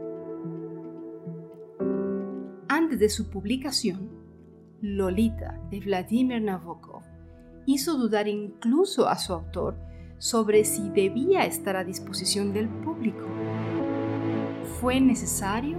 Antes 2.67 2.99
de 2.99 3.07
su 3.07 3.29
publicación, 3.29 4.09
Lolita 4.81 5.61
de 5.71 5.79
Vladimir 5.79 6.41
Nabokov 6.41 7.03
hizo 7.65 7.97
dudar 7.97 8.27
incluso 8.27 9.07
a 9.07 9.17
su 9.17 9.31
autor 9.31 9.77
sobre 10.17 10.65
si 10.65 10.89
debía 10.89 11.45
estar 11.45 11.77
a 11.77 11.85
disposición 11.85 12.51
del 12.51 12.67
público. 12.67 13.25
Fue 14.81 14.99
necesario 14.99 15.77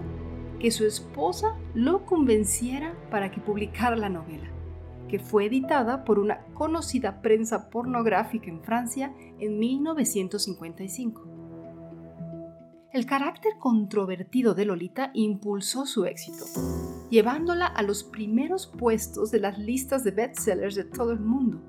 que 0.58 0.70
su 0.70 0.86
esposa 0.86 1.54
lo 1.74 2.06
convenciera 2.06 2.94
para 3.10 3.30
que 3.30 3.42
publicara 3.42 3.94
la 3.94 4.08
novela 4.08 4.49
que 5.10 5.18
fue 5.18 5.46
editada 5.46 6.04
por 6.04 6.20
una 6.20 6.44
conocida 6.54 7.20
prensa 7.20 7.68
pornográfica 7.68 8.48
en 8.48 8.62
Francia 8.62 9.12
en 9.40 9.58
1955. 9.58 11.26
El 12.92 13.06
carácter 13.06 13.54
controvertido 13.58 14.54
de 14.54 14.66
Lolita 14.66 15.10
impulsó 15.14 15.84
su 15.84 16.04
éxito, 16.04 16.44
llevándola 17.10 17.66
a 17.66 17.82
los 17.82 18.04
primeros 18.04 18.68
puestos 18.68 19.32
de 19.32 19.40
las 19.40 19.58
listas 19.58 20.04
de 20.04 20.12
bestsellers 20.12 20.76
de 20.76 20.84
todo 20.84 21.10
el 21.10 21.18
mundo. 21.18 21.60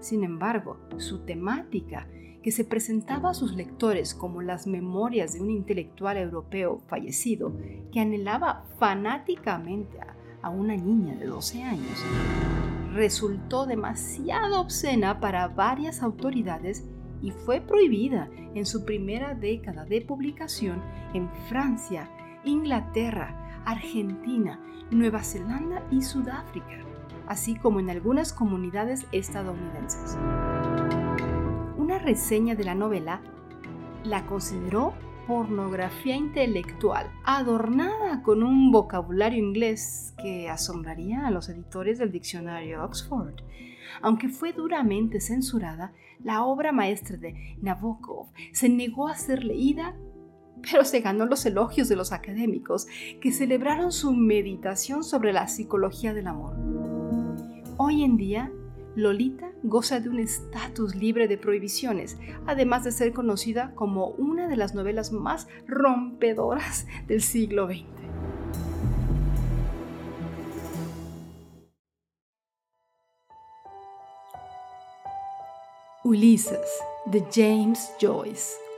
Sin 0.00 0.22
embargo, 0.22 0.78
su 0.98 1.20
temática, 1.20 2.06
que 2.42 2.50
se 2.50 2.64
presentaba 2.64 3.30
a 3.30 3.34
sus 3.34 3.54
lectores 3.54 4.14
como 4.14 4.42
las 4.42 4.66
memorias 4.66 5.32
de 5.32 5.40
un 5.40 5.50
intelectual 5.50 6.18
europeo 6.18 6.82
fallecido 6.88 7.54
que 7.90 8.00
anhelaba 8.00 8.64
fanáticamente 8.78 9.98
a 10.42 10.50
una 10.50 10.76
niña 10.76 11.14
de 11.14 11.26
12 11.26 11.62
años, 11.62 12.04
resultó 12.92 13.66
demasiado 13.66 14.60
obscena 14.60 15.20
para 15.20 15.48
varias 15.48 16.02
autoridades 16.02 16.84
y 17.22 17.30
fue 17.30 17.60
prohibida 17.60 18.28
en 18.54 18.66
su 18.66 18.84
primera 18.84 19.34
década 19.34 19.84
de 19.84 20.00
publicación 20.02 20.82
en 21.14 21.30
Francia, 21.48 22.10
Inglaterra, 22.44 23.62
Argentina, 23.64 24.60
Nueva 24.90 25.22
Zelanda 25.22 25.82
y 25.90 26.02
Sudáfrica, 26.02 26.84
así 27.26 27.54
como 27.54 27.80
en 27.80 27.90
algunas 27.90 28.32
comunidades 28.32 29.06
estadounidenses. 29.12 30.18
Una 31.76 31.98
reseña 31.98 32.54
de 32.54 32.64
la 32.64 32.74
novela 32.74 33.20
la 34.04 34.26
consideró 34.26 34.94
pornografía 35.26 36.16
intelectual, 36.16 37.10
adornada 37.24 38.22
con 38.22 38.42
un 38.42 38.70
vocabulario 38.70 39.38
inglés 39.38 40.14
que 40.20 40.48
asombraría 40.48 41.26
a 41.26 41.30
los 41.30 41.48
editores 41.48 41.98
del 41.98 42.12
diccionario 42.12 42.84
Oxford, 42.84 43.34
aunque 44.00 44.28
fue 44.28 44.52
duramente 44.52 45.20
censurada, 45.20 45.92
la 46.22 46.44
obra 46.44 46.72
maestra 46.72 47.16
de 47.16 47.56
Nabokov 47.60 48.28
se 48.52 48.68
negó 48.68 49.08
a 49.08 49.16
ser 49.16 49.44
leída, 49.44 49.94
pero 50.70 50.84
se 50.84 51.00
ganó 51.00 51.26
los 51.26 51.44
elogios 51.46 51.88
de 51.88 51.96
los 51.96 52.12
académicos 52.12 52.86
que 53.20 53.32
celebraron 53.32 53.90
su 53.92 54.12
meditación 54.12 55.02
sobre 55.02 55.32
la 55.32 55.48
psicología 55.48 56.14
del 56.14 56.28
amor. 56.28 56.54
Hoy 57.76 58.04
en 58.04 58.16
día, 58.16 58.52
Lolita 58.94 59.52
goza 59.62 60.00
de 60.00 60.08
un 60.08 60.18
estatus 60.18 60.94
libre 60.94 61.28
de 61.28 61.38
prohibiciones, 61.38 62.18
además 62.46 62.84
de 62.84 62.92
ser 62.92 63.12
conocida 63.12 63.74
como 63.74 64.08
una 64.08 64.48
de 64.48 64.56
las 64.56 64.74
novelas 64.74 65.12
más 65.12 65.48
rompedoras 65.66 66.86
del 67.06 67.22
siglo 67.22 67.66
XX. 67.66 67.86
Ulises 76.04 76.82
de 77.06 77.24
James 77.32 77.92
Joyce. 78.00 78.71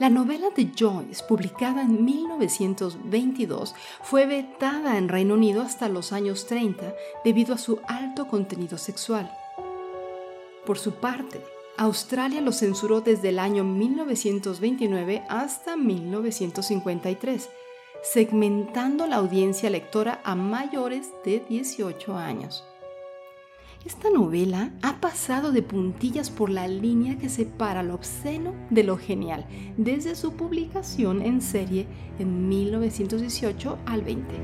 La 0.00 0.08
novela 0.08 0.48
de 0.56 0.72
Joyce, 0.74 1.22
publicada 1.28 1.82
en 1.82 2.06
1922, 2.06 3.74
fue 4.02 4.24
vetada 4.24 4.96
en 4.96 5.10
Reino 5.10 5.34
Unido 5.34 5.60
hasta 5.60 5.90
los 5.90 6.14
años 6.14 6.46
30 6.46 6.94
debido 7.22 7.52
a 7.52 7.58
su 7.58 7.80
alto 7.86 8.26
contenido 8.26 8.78
sexual. 8.78 9.30
Por 10.64 10.78
su 10.78 10.94
parte, 10.94 11.44
Australia 11.76 12.40
lo 12.40 12.52
censuró 12.52 13.02
desde 13.02 13.28
el 13.28 13.38
año 13.38 13.62
1929 13.62 15.22
hasta 15.28 15.76
1953, 15.76 17.50
segmentando 18.02 19.06
la 19.06 19.16
audiencia 19.16 19.68
lectora 19.68 20.22
a 20.24 20.34
mayores 20.34 21.10
de 21.26 21.40
18 21.46 22.16
años. 22.16 22.64
Esta 23.84 24.10
novela 24.10 24.72
ha 24.82 25.00
pasado 25.00 25.52
de 25.52 25.62
puntillas 25.62 26.28
por 26.28 26.50
la 26.50 26.68
línea 26.68 27.16
que 27.16 27.30
separa 27.30 27.82
lo 27.82 27.94
obsceno 27.94 28.52
de 28.68 28.84
lo 28.84 28.98
genial, 28.98 29.46
desde 29.78 30.14
su 30.16 30.34
publicación 30.34 31.22
en 31.22 31.40
serie 31.40 31.86
en 32.18 32.50
1918 32.50 33.78
al 33.86 34.02
20. 34.02 34.34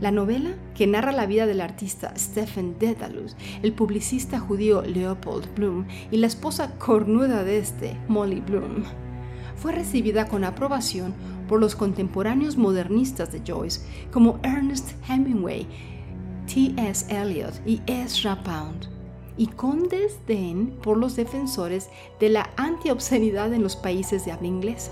La 0.00 0.10
novela, 0.10 0.56
que 0.74 0.88
narra 0.88 1.12
la 1.12 1.26
vida 1.26 1.46
del 1.46 1.60
artista 1.60 2.12
Stephen 2.16 2.76
Dedalus, 2.80 3.36
el 3.62 3.72
publicista 3.72 4.40
judío 4.40 4.82
Leopold 4.82 5.54
Bloom 5.54 5.86
y 6.10 6.16
la 6.16 6.26
esposa 6.26 6.76
cornuda 6.80 7.44
de 7.44 7.58
este, 7.58 7.96
Molly 8.08 8.40
Bloom, 8.40 8.82
fue 9.54 9.70
recibida 9.70 10.26
con 10.26 10.42
aprobación 10.42 11.14
por 11.48 11.60
los 11.60 11.76
contemporáneos 11.76 12.56
modernistas 12.56 13.30
de 13.30 13.42
Joyce, 13.46 13.82
como 14.10 14.40
Ernest 14.42 14.90
Hemingway, 15.08 15.68
T.S. 16.46 17.06
Eliot 17.08 17.54
y 17.66 17.80
Ezra 17.86 18.42
Pound, 18.42 18.88
y 19.36 19.46
con 19.46 19.88
desdén 19.88 20.76
por 20.82 20.96
los 20.96 21.16
defensores 21.16 21.88
de 22.20 22.28
la 22.28 22.50
antiobscenidad 22.56 23.52
en 23.52 23.62
los 23.62 23.76
países 23.76 24.24
de 24.24 24.32
habla 24.32 24.48
inglesa. 24.48 24.90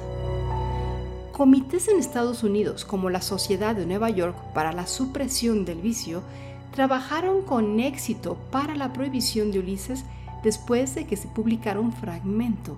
Comités 1.33 1.89
en 1.89 1.99
Estados 1.99 2.43
Unidos, 2.43 2.85
como 2.85 3.11
la 3.11 3.23
Sociedad 3.23 3.75
de 3.75 3.87
Nueva 3.87 4.11
York 4.11 4.37
para 4.55 4.73
la 4.73 4.87
Supresión 4.87 5.65
del 5.65 5.81
Vicio, 5.81 6.23
trabajaron 6.75 7.43
con 7.43 7.81
éxito 7.81 8.37
para 8.51 8.77
la 8.77 8.93
prohibición 8.93 9.51
de 9.51 9.59
Ulises 9.59 10.05
después 10.43 10.95
de 10.95 11.07
que 11.07 11.17
se 11.17 11.29
publicara 11.29 11.81
un 11.81 11.93
fragmento 11.93 12.77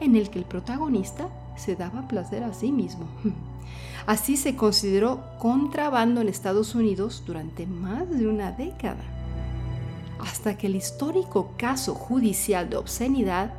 en 0.00 0.16
el 0.16 0.30
que 0.30 0.38
el 0.38 0.44
protagonista 0.44 1.28
se 1.56 1.76
daba 1.76 2.08
placer 2.08 2.42
a 2.42 2.54
sí 2.54 2.72
mismo. 2.72 3.06
Así 4.06 4.36
se 4.36 4.56
consideró 4.56 5.22
contrabando 5.38 6.20
en 6.20 6.28
Estados 6.28 6.74
Unidos 6.74 7.22
durante 7.26 7.66
más 7.66 8.10
de 8.10 8.26
una 8.26 8.52
década, 8.52 9.02
hasta 10.18 10.56
que 10.56 10.66
el 10.66 10.76
histórico 10.76 11.54
caso 11.56 11.94
judicial 11.94 12.70
de 12.70 12.76
obscenidad, 12.76 13.54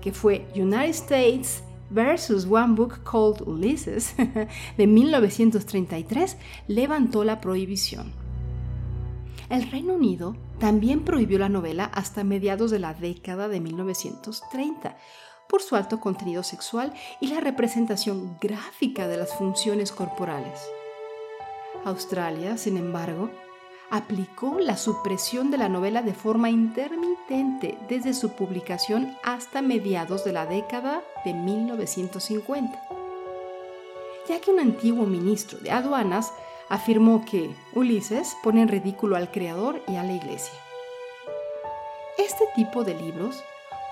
que 0.00 0.12
fue 0.12 0.46
United 0.54 0.90
States 0.90 1.62
versus 1.90 2.44
One 2.44 2.74
Book 2.74 3.02
Called 3.04 3.46
Ulysses 3.46 4.14
de 4.76 4.86
1933, 4.86 6.36
levantó 6.68 7.24
la 7.24 7.40
prohibición. 7.40 8.12
El 9.50 9.70
Reino 9.70 9.94
Unido 9.94 10.36
también 10.58 11.04
prohibió 11.04 11.38
la 11.38 11.48
novela 11.48 11.84
hasta 11.84 12.24
mediados 12.24 12.70
de 12.70 12.78
la 12.78 12.94
década 12.94 13.48
de 13.48 13.60
1930, 13.60 14.96
por 15.48 15.62
su 15.62 15.76
alto 15.76 16.00
contenido 16.00 16.42
sexual 16.42 16.92
y 17.20 17.28
la 17.28 17.40
representación 17.40 18.38
gráfica 18.40 19.08
de 19.08 19.16
las 19.16 19.34
funciones 19.34 19.92
corporales. 19.92 20.60
Australia, 21.84 22.56
sin 22.56 22.76
embargo, 22.76 23.30
aplicó 23.90 24.58
la 24.58 24.76
supresión 24.76 25.50
de 25.50 25.58
la 25.58 25.68
novela 25.68 26.02
de 26.02 26.14
forma 26.14 26.50
intermitente 26.50 27.78
desde 27.88 28.14
su 28.14 28.30
publicación 28.30 29.16
hasta 29.22 29.62
mediados 29.62 30.24
de 30.24 30.32
la 30.32 30.46
década 30.46 31.02
de 31.24 31.34
1950, 31.34 32.82
ya 34.28 34.40
que 34.40 34.50
un 34.50 34.60
antiguo 34.60 35.06
ministro 35.06 35.58
de 35.58 35.70
aduanas 35.70 36.32
afirmó 36.68 37.24
que 37.24 37.54
Ulises 37.74 38.36
pone 38.42 38.62
en 38.62 38.68
ridículo 38.68 39.16
al 39.16 39.30
creador 39.30 39.82
y 39.86 39.96
a 39.96 40.02
la 40.02 40.12
iglesia. 40.12 40.54
Este 42.16 42.44
tipo 42.56 42.84
de 42.84 42.94
libros 42.94 43.42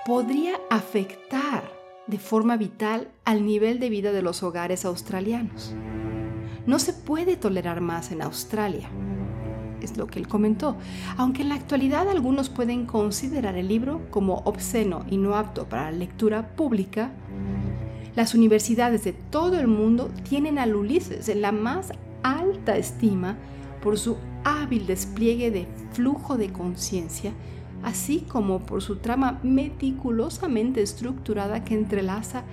podría 0.05 0.59
afectar 0.69 1.63
de 2.07 2.19
forma 2.19 2.57
vital 2.57 3.09
al 3.23 3.45
nivel 3.45 3.79
de 3.79 3.89
vida 3.89 4.11
de 4.11 4.21
los 4.21 4.43
hogares 4.43 4.83
australianos. 4.83 5.73
No 6.65 6.79
se 6.79 6.93
puede 6.93 7.37
tolerar 7.37 7.79
más 7.79 8.11
en 8.11 8.21
Australia, 8.21 8.89
es 9.81 9.97
lo 9.97 10.07
que 10.07 10.19
él 10.19 10.27
comentó, 10.27 10.77
aunque 11.17 11.41
en 11.41 11.49
la 11.49 11.55
actualidad 11.55 12.09
algunos 12.09 12.49
pueden 12.49 12.85
considerar 12.85 13.55
el 13.55 13.67
libro 13.67 14.01
como 14.11 14.35
obsceno 14.45 15.05
y 15.09 15.17
no 15.17 15.35
apto 15.35 15.67
para 15.67 15.91
la 15.91 15.97
lectura 15.97 16.55
pública, 16.55 17.11
las 18.15 18.33
universidades 18.33 19.03
de 19.03 19.13
todo 19.13 19.59
el 19.59 19.67
mundo 19.67 20.11
tienen 20.27 20.59
al 20.59 20.75
Ulises 20.75 21.29
en 21.29 21.41
la 21.41 21.51
más 21.51 21.91
alta 22.23 22.77
estima 22.77 23.37
por 23.81 23.97
su 23.97 24.17
hábil 24.43 24.85
despliegue 24.85 25.51
de 25.51 25.67
flujo 25.91 26.37
de 26.37 26.51
conciencia 26.51 27.31
así 27.83 28.21
como 28.21 28.65
por 28.65 28.81
su 28.81 28.97
trama 28.97 29.39
meticulosamente 29.43 30.81
estructurada 30.81 31.63
que 31.63 31.75
entrelaza 31.75 32.43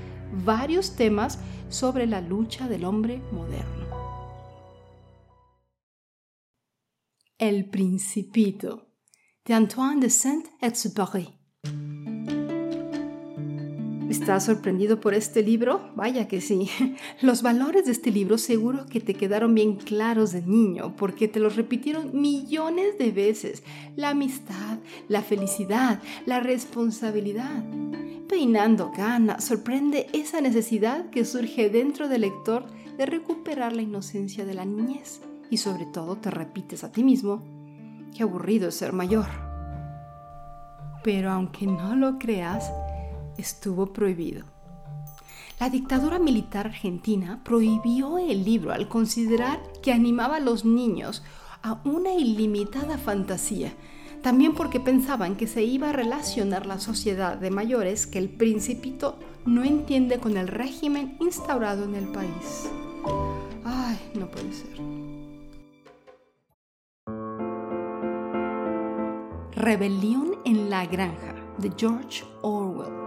varios 0.45 0.97
temas 0.97 1.39
sobre 1.69 2.07
la 2.07 2.21
lucha 2.21 2.69
del 2.69 2.85
hombre 2.85 3.23
moderno. 3.33 3.87
El 7.39 7.71
Principito 7.71 8.89
de 9.45 9.55
Antoine 9.55 10.01
de 10.01 10.11
Saint-Exupéry 10.11 11.41
¿Estás 14.11 14.47
sorprendido 14.47 14.99
por 14.99 15.15
este 15.15 15.41
libro? 15.41 15.93
Vaya 15.95 16.27
que 16.27 16.41
sí. 16.41 16.69
Los 17.23 17.43
valores 17.43 17.87
de 17.87 17.93
este 17.93 18.11
libro 18.11 18.39
seguro 18.39 18.87
que 18.87 19.01
te 19.01 19.15
quedaron 19.15 19.55
bien 19.55 19.77
claros 19.77 20.33
de 20.33 20.43
niño 20.43 20.97
porque 20.97 21.29
te 21.29 21.39
los 21.39 21.55
repitieron 21.55 22.21
millones 22.21 22.99
de 22.99 23.13
veces. 23.13 23.63
La 23.95 24.11
amistad, 24.11 24.79
la 25.07 25.23
felicidad, 25.23 26.03
la 26.27 26.41
responsabilidad. 26.41 27.63
Peinando 28.29 28.91
gana, 28.91 29.41
sorprende 29.41 30.09
esa 30.13 30.41
necesidad 30.41 31.09
que 31.11 31.25
surge 31.25 31.71
dentro 31.71 32.09
del 32.09 32.23
lector 32.23 32.67
de 32.99 33.07
recuperar 33.07 33.77
la 33.77 33.83
inocencia 33.83 34.45
de 34.45 34.55
la 34.55 34.65
niñez. 34.65 35.21
Y 35.51 35.59
sobre 35.59 35.87
todo 35.87 36.17
te 36.17 36.33
repites 36.33 36.83
a 36.83 36.91
ti 36.91 37.05
mismo, 37.05 37.45
qué 38.13 38.25
aburrido 38.25 38.71
es 38.71 38.75
ser 38.75 38.93
mayor. 38.93 39.27
Pero 41.05 41.31
aunque 41.31 41.67
no 41.67 41.95
lo 41.95 42.19
creas, 42.19 42.73
estuvo 43.41 43.93
prohibido. 43.93 44.45
La 45.59 45.69
dictadura 45.69 46.19
militar 46.19 46.69
argentina 46.69 47.43
prohibió 47.45 48.17
el 48.19 48.45
libro 48.45 48.73
al 48.73 48.89
considerar 48.89 49.61
que 49.83 49.93
animaba 49.93 50.37
a 50.37 50.41
los 50.41 50.65
niños 50.65 51.23
a 51.63 51.81
una 51.85 52.15
ilimitada 52.15 52.97
fantasía, 52.97 53.75
también 54.23 54.55
porque 54.55 54.81
pensaban 54.81 55.37
que 55.37 55.47
se 55.47 55.63
iba 55.63 55.91
a 55.91 55.93
relacionar 55.93 56.65
la 56.65 56.79
sociedad 56.79 57.37
de 57.37 57.51
mayores 57.51 58.07
que 58.07 58.19
el 58.19 58.31
principito 58.31 59.19
no 59.45 59.65
entiende 59.65 60.19
con 60.19 60.37
el 60.37 60.49
régimen 60.49 61.17
instaurado 61.21 61.85
en 61.85 61.95
el 61.95 62.09
país. 62.09 62.71
Ay, 63.65 63.99
no 64.15 64.31
puede 64.31 64.53
ser. 64.53 64.81
Rebelión 69.53 70.37
en 70.47 70.71
la 70.71 70.87
granja 70.87 71.35
de 71.59 71.71
George 71.77 72.25
Orwell. 72.41 73.00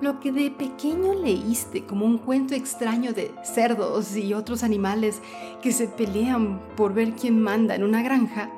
Lo 0.00 0.20
que 0.20 0.30
de 0.30 0.50
pequeño 0.50 1.14
leíste 1.14 1.86
como 1.86 2.04
un 2.04 2.18
cuento 2.18 2.54
extraño 2.54 3.12
de 3.12 3.34
cerdos 3.42 4.14
y 4.14 4.34
otros 4.34 4.62
animales 4.62 5.22
que 5.62 5.72
se 5.72 5.88
pelean 5.88 6.60
por 6.76 6.92
ver 6.92 7.14
quién 7.14 7.42
manda 7.42 7.74
en 7.74 7.82
una 7.82 8.02
granja, 8.02 8.50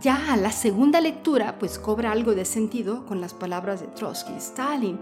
ya 0.00 0.32
a 0.32 0.36
la 0.36 0.50
segunda 0.50 1.00
lectura 1.00 1.60
pues 1.60 1.78
cobra 1.78 2.10
algo 2.10 2.34
de 2.34 2.44
sentido 2.44 3.06
con 3.06 3.20
las 3.20 3.34
palabras 3.34 3.80
de 3.80 3.86
Trotsky 3.86 4.32
y 4.32 4.38
Stalin, 4.38 4.98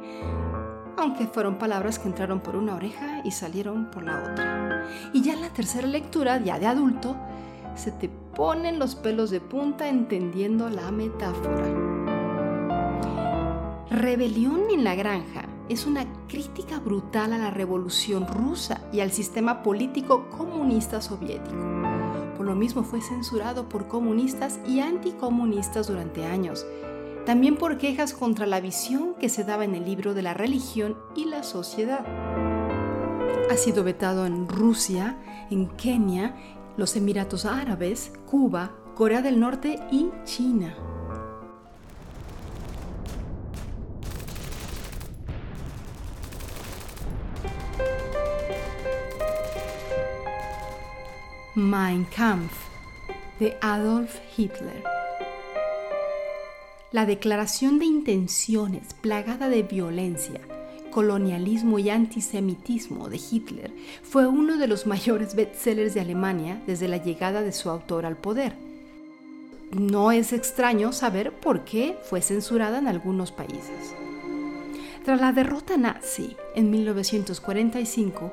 aunque 0.99 1.27
fueron 1.27 1.57
palabras 1.57 1.99
que 1.99 2.09
entraron 2.09 2.41
por 2.41 2.55
una 2.55 2.75
oreja 2.75 3.23
y 3.25 3.31
salieron 3.31 3.91
por 3.91 4.03
la 4.03 4.19
otra. 4.19 4.87
Y 5.15 5.23
ya 5.23 5.33
en 5.33 5.41
la 5.41 5.49
tercera 5.49 5.87
lectura, 5.87 6.39
ya 6.43 6.59
de 6.59 6.67
adulto, 6.67 7.17
se 7.77 7.93
te 7.93 8.11
ponen 8.37 8.79
los 8.79 8.95
pelos 8.95 9.31
de 9.31 9.41
punta 9.41 9.89
entendiendo 9.89 10.69
la 10.69 10.91
metáfora. 10.91 12.00
Rebelión 13.91 14.71
en 14.71 14.85
la 14.85 14.95
granja 14.95 15.49
es 15.69 15.85
una 15.85 16.07
crítica 16.29 16.79
brutal 16.79 17.33
a 17.33 17.39
la 17.39 17.51
revolución 17.51 18.25
rusa 18.29 18.83
y 18.93 19.01
al 19.01 19.11
sistema 19.11 19.65
político 19.65 20.29
comunista 20.31 21.01
soviético. 21.01 21.57
Por 22.37 22.47
lo 22.47 22.55
mismo 22.55 22.85
fue 22.85 23.01
censurado 23.01 23.69
por 23.69 23.89
comunistas 23.89 24.61
y 24.65 24.79
anticomunistas 24.79 25.89
durante 25.89 26.25
años, 26.25 26.65
también 27.27 27.57
por 27.57 27.79
quejas 27.79 28.15
contra 28.15 28.47
la 28.47 28.61
visión 28.61 29.17
que 29.19 29.29
se 29.29 29.43
daba 29.43 29.65
en 29.65 29.75
el 29.75 29.85
libro 29.85 30.15
de 30.15 30.23
la 30.23 30.35
religión 30.35 30.97
y 31.17 31.25
la 31.25 31.43
sociedad. 31.43 32.07
Ha 33.51 33.57
sido 33.57 33.83
vetado 33.83 34.25
en 34.25 34.49
Rusia, 34.49 35.19
en 35.51 35.67
Kenia, 35.67 36.37
los 36.77 36.95
Emiratos 36.95 37.45
Árabes, 37.45 38.13
Cuba, 38.25 38.71
Corea 38.95 39.21
del 39.21 39.41
Norte 39.41 39.81
y 39.91 40.11
China. 40.23 40.77
Mein 51.61 52.07
Kampf 52.07 52.55
de 53.39 53.55
Adolf 53.61 54.19
Hitler. 54.35 54.83
La 56.91 57.05
declaración 57.05 57.79
de 57.79 57.85
intenciones 57.85 58.95
plagada 58.95 59.51
de 59.51 59.63
violencia, 59.63 60.41
colonialismo 60.91 61.79
y 61.79 61.91
antisemitismo 61.91 63.11
de 63.11 63.19
Hitler 63.19 63.71
fue 64.03 64.27
uno 64.27 64.57
de 64.57 64.69
los 64.69 64.87
mayores 64.87 65.35
bestsellers 65.35 65.93
de 65.93 66.01
Alemania 66.01 66.63
desde 66.67 66.89
la 66.89 66.97
llegada 66.97 67.43
de 67.43 67.53
su 67.53 67.69
autor 67.69 68.07
al 68.07 68.17
poder. 68.17 68.55
No 69.71 70.13
es 70.13 70.33
extraño 70.33 70.95
saber 70.95 71.31
por 71.31 71.67
qué 71.67 71.99
fue 72.09 72.23
censurada 72.23 72.79
en 72.79 72.89
algunos 72.89 73.33
países. 73.33 73.95
Tras 75.05 75.21
la 75.21 75.35
derrota 75.35 75.77
nazi 75.77 76.37
en 76.55 76.71
1945, 76.71 78.33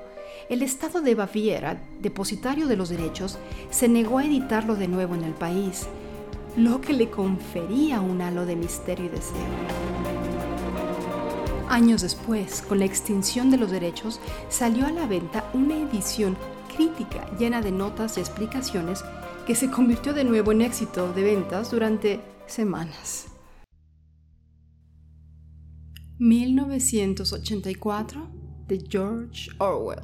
el 0.49 0.61
Estado 0.61 1.01
de 1.01 1.15
Baviera, 1.15 1.81
depositario 2.01 2.67
de 2.67 2.77
los 2.77 2.89
derechos, 2.89 3.37
se 3.69 3.87
negó 3.87 4.19
a 4.19 4.25
editarlo 4.25 4.75
de 4.75 4.87
nuevo 4.87 5.15
en 5.15 5.23
el 5.23 5.33
país 5.33 5.87
lo 6.57 6.81
que 6.81 6.93
le 6.93 7.09
confería 7.09 8.01
un 8.01 8.21
halo 8.21 8.45
de 8.47 8.55
misterio 8.55 9.05
y 9.05 9.09
deseo. 9.09 9.35
Años 11.69 12.01
después, 12.01 12.63
con 12.63 12.79
la 12.79 12.85
extinción 12.85 13.51
de 13.51 13.57
los 13.57 13.69
derechos, 13.69 14.19
salió 14.49 14.87
a 14.87 14.91
la 14.91 15.05
venta 15.05 15.51
una 15.53 15.77
edición 15.77 16.35
crítica 16.75 17.29
llena 17.37 17.61
de 17.61 17.71
notas 17.71 18.17
y 18.17 18.21
explicaciones 18.21 19.03
que 19.45 19.53
se 19.53 19.69
convirtió 19.69 20.13
de 20.13 20.23
nuevo 20.23 20.51
en 20.51 20.61
éxito 20.61 21.13
de 21.13 21.23
ventas 21.23 21.69
durante 21.69 22.21
semanas. 22.47 23.27
1984 26.19 28.46
de 28.67 28.83
George 28.89 29.49
Orwell 29.59 30.01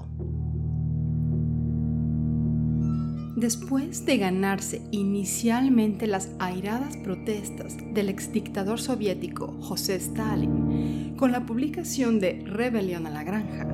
Después 3.36 4.06
de 4.06 4.18
ganarse 4.18 4.82
inicialmente 4.92 6.08
las 6.08 6.30
airadas 6.40 6.96
protestas 6.96 7.76
del 7.94 8.08
exdictador 8.08 8.80
soviético 8.80 9.58
José 9.60 9.96
Stalin 9.96 11.16
con 11.18 11.34
la 11.34 11.46
publicación 11.46 12.20
de 12.20 12.42
Rebelión 12.46 13.06
a 13.06 13.10
la 13.10 13.24
Granja, 13.26 13.68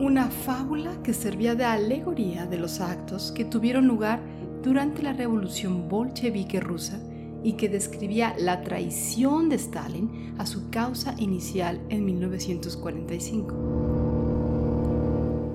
una 0.00 0.28
fábula 0.28 1.00
que 1.04 1.14
servía 1.14 1.54
de 1.54 1.64
alegoría 1.64 2.46
de 2.46 2.56
los 2.56 2.80
actos 2.80 3.30
que 3.30 3.44
tuvieron 3.44 3.86
lugar 3.86 4.20
durante 4.62 5.02
la 5.02 5.12
revolución 5.12 5.88
bolchevique 5.88 6.58
rusa 6.58 6.98
y 7.44 7.52
que 7.52 7.68
describía 7.68 8.34
la 8.38 8.62
traición 8.62 9.48
de 9.50 9.56
Stalin 9.56 10.34
a 10.38 10.46
su 10.46 10.68
causa 10.70 11.14
inicial 11.18 11.80
en 11.90 12.04
1945. 12.04 13.89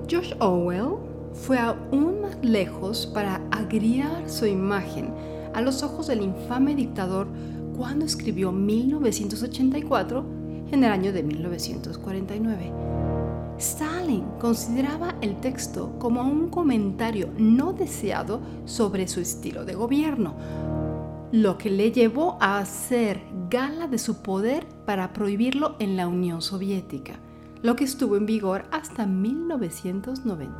George 0.08 0.36
Orwell 0.38 0.98
fue 1.32 1.58
aún 1.58 2.22
más 2.22 2.38
lejos 2.40 3.06
para 3.06 3.42
agriar 3.50 4.28
su 4.30 4.46
imagen 4.46 5.12
a 5.52 5.60
los 5.60 5.82
ojos 5.82 6.06
del 6.06 6.22
infame 6.22 6.76
dictador 6.76 7.26
cuando 7.76 8.04
escribió 8.04 8.52
1984 8.52 10.24
en 10.70 10.84
el 10.84 10.92
año 10.92 11.12
de 11.12 11.24
1949. 11.24 12.72
Stalin 13.58 14.24
consideraba 14.38 15.16
el 15.22 15.40
texto 15.40 15.98
como 15.98 16.22
un 16.22 16.50
comentario 16.50 17.28
no 17.36 17.72
deseado 17.72 18.40
sobre 18.64 19.08
su 19.08 19.20
estilo 19.20 19.64
de 19.64 19.74
gobierno, 19.74 20.34
lo 21.32 21.58
que 21.58 21.70
le 21.70 21.90
llevó 21.90 22.38
a 22.40 22.58
hacer 22.58 23.20
gala 23.50 23.88
de 23.88 23.98
su 23.98 24.22
poder 24.22 24.66
para 24.84 25.12
prohibirlo 25.12 25.74
en 25.80 25.96
la 25.96 26.06
Unión 26.06 26.42
Soviética, 26.42 27.14
lo 27.66 27.74
que 27.74 27.82
estuvo 27.82 28.16
en 28.16 28.26
vigor 28.26 28.64
hasta 28.70 29.06
1990. 29.06 30.54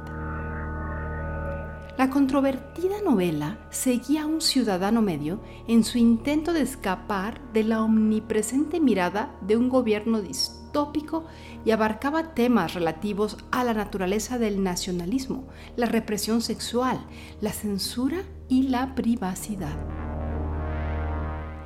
La 1.97 2.11
controvertida 2.11 3.01
novela 3.01 3.61
seguía 3.71 4.25
a 4.25 4.27
un 4.27 4.41
ciudadano 4.41 5.03
medio 5.03 5.41
en 5.69 5.85
su 5.85 5.99
intento 5.99 6.53
de 6.53 6.63
escapar 6.63 7.41
de 7.53 7.63
la 7.63 7.83
omnipresente 7.83 8.81
mirada 8.81 9.37
de 9.41 9.57
un 9.57 9.69
gobierno 9.69 10.21
distópico 10.21 11.27
y 11.65 11.71
abarcaba 11.71 12.35
temas 12.35 12.75
relativos 12.75 13.39
a 13.53 13.63
la 13.63 13.73
naturaleza 13.73 14.41
del 14.41 14.65
nacionalismo, 14.65 15.47
la 15.77 15.87
represión 15.87 16.43
sexual, 16.43 17.07
la 17.41 17.53
censura 17.53 18.25
y 18.49 18.65
la 18.65 18.97
privacidad. 18.97 19.77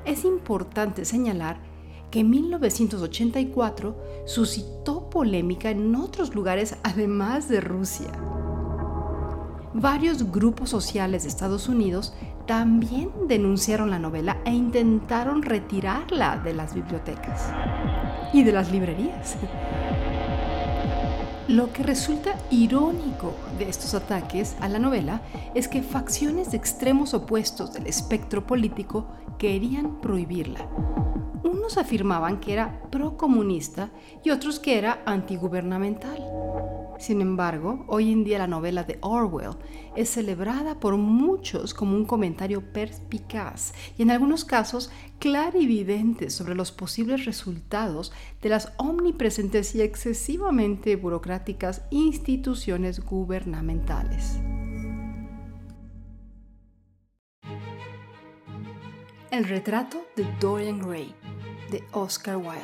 Es 0.04 0.26
importante 0.26 1.06
señalar 1.06 1.69
que 2.10 2.20
en 2.20 2.30
1984 2.30 3.96
suscitó 4.26 5.08
polémica 5.10 5.70
en 5.70 5.94
otros 5.94 6.34
lugares 6.34 6.76
además 6.82 7.48
de 7.48 7.60
Rusia 7.60 8.10
varios 9.72 10.30
grupos 10.30 10.70
sociales 10.70 11.22
de 11.22 11.28
Estados 11.28 11.68
Unidos 11.68 12.12
también 12.46 13.10
denunciaron 13.28 13.90
la 13.90 13.98
novela 13.98 14.38
e 14.44 14.52
intentaron 14.52 15.42
retirarla 15.42 16.38
de 16.38 16.54
las 16.54 16.74
bibliotecas 16.74 17.48
y 18.32 18.42
de 18.42 18.52
las 18.52 18.70
librerías. 18.72 19.36
Lo 21.48 21.72
que 21.72 21.82
resulta 21.82 22.36
irónico 22.50 23.34
de 23.58 23.68
estos 23.68 23.94
ataques 23.94 24.56
a 24.60 24.68
la 24.68 24.78
novela 24.78 25.20
es 25.54 25.66
que 25.66 25.82
facciones 25.82 26.52
de 26.52 26.56
extremos 26.56 27.12
opuestos 27.12 27.72
del 27.72 27.86
espectro 27.86 28.46
político 28.46 29.06
querían 29.38 30.00
prohibirla. 30.00 30.68
Afirmaban 31.76 32.40
que 32.40 32.52
era 32.52 32.82
procomunista 32.90 33.90
y 34.24 34.30
otros 34.30 34.58
que 34.58 34.76
era 34.78 35.02
antigubernamental. 35.06 36.18
Sin 36.98 37.22
embargo, 37.22 37.84
hoy 37.88 38.12
en 38.12 38.24
día 38.24 38.38
la 38.38 38.46
novela 38.46 38.84
de 38.84 38.98
Orwell 39.00 39.56
es 39.96 40.10
celebrada 40.10 40.78
por 40.78 40.96
muchos 40.98 41.72
como 41.72 41.96
un 41.96 42.04
comentario 42.04 42.72
perspicaz 42.72 43.72
y 43.96 44.02
en 44.02 44.10
algunos 44.10 44.44
casos 44.44 44.90
clarividente 45.18 46.28
sobre 46.28 46.54
los 46.54 46.72
posibles 46.72 47.24
resultados 47.24 48.12
de 48.42 48.50
las 48.50 48.72
omnipresentes 48.76 49.74
y 49.74 49.80
excesivamente 49.80 50.96
burocráticas 50.96 51.82
instituciones 51.90 53.00
gubernamentales. 53.00 54.38
El 59.30 59.44
retrato 59.44 60.04
de 60.16 60.26
Dorian 60.40 60.80
Gray 60.80 61.14
de 61.70 61.84
Oscar 61.92 62.36
Wilde. 62.36 62.60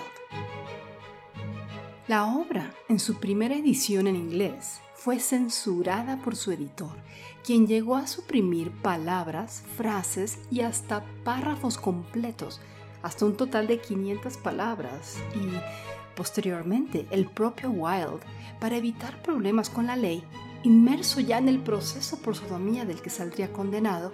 La 2.08 2.26
obra, 2.26 2.72
en 2.88 2.98
su 2.98 3.18
primera 3.18 3.56
edición 3.56 4.06
en 4.06 4.16
inglés, 4.16 4.80
fue 4.94 5.18
censurada 5.18 6.20
por 6.22 6.36
su 6.36 6.52
editor, 6.52 6.96
quien 7.44 7.66
llegó 7.66 7.96
a 7.96 8.06
suprimir 8.06 8.70
palabras, 8.70 9.62
frases 9.76 10.38
y 10.50 10.60
hasta 10.60 11.04
párrafos 11.24 11.78
completos, 11.78 12.60
hasta 13.02 13.24
un 13.24 13.36
total 13.36 13.66
de 13.66 13.80
500 13.80 14.36
palabras, 14.38 15.16
y 15.34 16.16
posteriormente 16.16 17.06
el 17.10 17.26
propio 17.26 17.70
Wilde, 17.70 18.24
para 18.60 18.76
evitar 18.76 19.22
problemas 19.22 19.70
con 19.70 19.86
la 19.86 19.96
ley, 19.96 20.24
inmerso 20.62 21.20
ya 21.20 21.38
en 21.38 21.48
el 21.48 21.60
proceso 21.60 22.18
por 22.18 22.34
sodomía 22.34 22.84
del 22.84 23.00
que 23.00 23.10
saldría 23.10 23.52
condenado, 23.52 24.12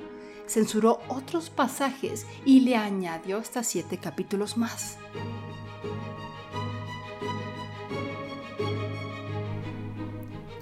censuró 0.53 1.01
otros 1.09 1.51
pasajes 1.51 2.27
y 2.45 2.61
le 2.61 2.77
añadió 2.77 3.39
hasta 3.39 3.63
siete 3.63 3.97
capítulos 3.97 4.57
más. 4.57 4.99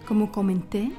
Como 0.07 0.31
comenté, 0.33 0.92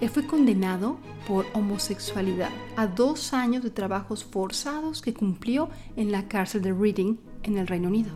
él 0.00 0.08
fue 0.08 0.26
condenado 0.26 0.98
por 1.26 1.46
homosexualidad 1.52 2.50
a 2.76 2.86
dos 2.86 3.32
años 3.32 3.62
de 3.62 3.70
trabajos 3.70 4.24
forzados 4.24 5.02
que 5.02 5.14
cumplió 5.14 5.68
en 5.96 6.10
la 6.10 6.28
cárcel 6.28 6.62
de 6.62 6.72
Reading 6.72 7.16
en 7.42 7.58
el 7.58 7.66
Reino 7.66 7.88
Unido. 7.88 8.12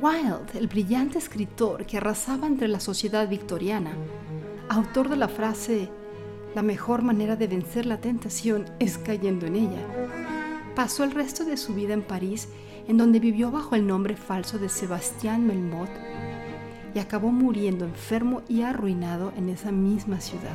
Wilde, 0.00 0.58
el 0.58 0.66
brillante 0.66 1.18
escritor 1.18 1.86
que 1.86 1.98
arrasaba 1.98 2.46
entre 2.46 2.68
la 2.68 2.80
sociedad 2.80 3.28
victoriana, 3.28 3.92
autor 4.68 5.08
de 5.08 5.16
la 5.16 5.28
frase 5.28 5.90
La 6.54 6.62
mejor 6.62 7.02
manera 7.02 7.34
de 7.34 7.48
vencer 7.48 7.84
la 7.84 8.00
tentación 8.00 8.66
es 8.78 8.96
cayendo 8.96 9.46
en 9.46 9.56
ella. 9.56 9.80
Pasó 10.76 11.02
el 11.02 11.10
resto 11.10 11.44
de 11.44 11.56
su 11.56 11.74
vida 11.74 11.94
en 11.94 12.02
París, 12.02 12.48
en 12.86 12.96
donde 12.96 13.18
vivió 13.18 13.50
bajo 13.50 13.74
el 13.74 13.86
nombre 13.86 14.16
falso 14.16 14.58
de 14.58 14.68
Sebastián 14.68 15.46
Melmoth 15.46 15.90
y 16.94 17.00
acabó 17.00 17.32
muriendo 17.32 17.84
enfermo 17.84 18.42
y 18.48 18.62
arruinado 18.62 19.32
en 19.36 19.48
esa 19.48 19.72
misma 19.72 20.20
ciudad. 20.20 20.54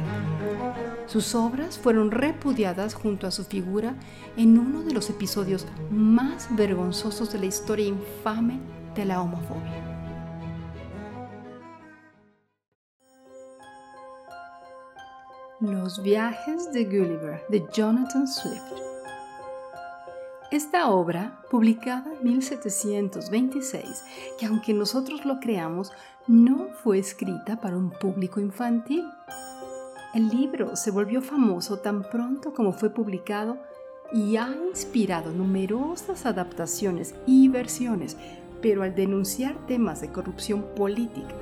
Sus 1.06 1.36
obras 1.36 1.78
fueron 1.78 2.12
repudiadas 2.12 2.94
junto 2.94 3.28
a 3.28 3.32
su 3.32 3.44
figura 3.44 3.96
en 4.38 4.58
uno 4.58 4.84
de 4.84 4.94
los 4.94 5.10
episodios 5.10 5.68
más 5.92 6.48
vergonzosos 6.56 7.34
de 7.34 7.40
la 7.40 7.48
historia 7.48 7.88
infame 7.88 8.60
de 8.96 9.04
la 9.04 9.22
homofobia. 9.22 9.99
Los 15.62 16.02
viajes 16.02 16.72
de 16.72 16.86
Gulliver 16.86 17.44
de 17.50 17.68
Jonathan 17.74 18.30
Swift. 18.30 18.62
Esta 20.52 20.90
obra, 20.90 21.42
publicada 21.52 22.14
en 22.14 22.24
1726, 22.30 24.06
que 24.40 24.46
aunque 24.46 24.74
nosotros 24.74 25.26
lo 25.26 25.42
creamos, 25.42 25.92
no 26.28 26.70
fue 26.82 26.98
escrita 26.98 27.60
para 27.60 27.76
un 27.76 27.90
público 27.90 28.40
infantil. 28.40 29.04
El 30.14 30.30
libro 30.30 30.78
se 30.78 30.92
volvió 30.92 31.22
famoso 31.22 31.80
tan 31.80 32.04
pronto 32.04 32.54
como 32.54 32.72
fue 32.72 32.90
publicado 32.92 33.58
y 34.14 34.38
ha 34.38 34.56
inspirado 34.70 35.34
numerosas 35.34 36.26
adaptaciones 36.26 37.16
y 37.28 37.50
versiones, 37.50 38.16
pero 38.62 38.84
al 38.84 38.96
denunciar 38.96 39.58
temas 39.68 40.00
de 40.00 40.10
corrupción 40.10 40.64
política, 40.74 41.36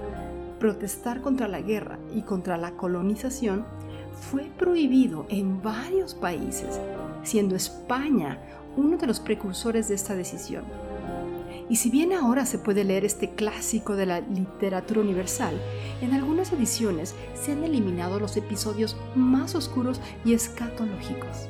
protestar 0.59 1.21
contra 1.21 1.47
la 1.47 1.61
guerra 1.61 1.99
y 2.15 2.23
contra 2.23 2.57
la 2.57 2.71
colonización, 2.71 3.63
fue 4.19 4.51
prohibido 4.57 5.25
en 5.29 5.61
varios 5.61 6.15
países, 6.15 6.79
siendo 7.23 7.55
España 7.55 8.39
uno 8.75 8.97
de 8.97 9.07
los 9.07 9.19
precursores 9.19 9.87
de 9.87 9.95
esta 9.95 10.15
decisión. 10.15 10.65
Y 11.69 11.77
si 11.77 11.89
bien 11.89 12.13
ahora 12.13 12.45
se 12.45 12.59
puede 12.59 12.83
leer 12.83 13.03
este 13.03 13.31
clásico 13.31 13.95
de 13.95 14.05
la 14.05 14.21
literatura 14.21 15.01
universal, 15.01 15.59
en 16.01 16.13
algunas 16.13 16.53
ediciones 16.53 17.13
se 17.33 17.51
han 17.51 17.63
eliminado 17.63 18.19
los 18.19 18.37
episodios 18.37 18.95
más 19.15 19.53
oscuros 19.55 19.99
y 20.23 20.33
escatológicos. 20.33 21.49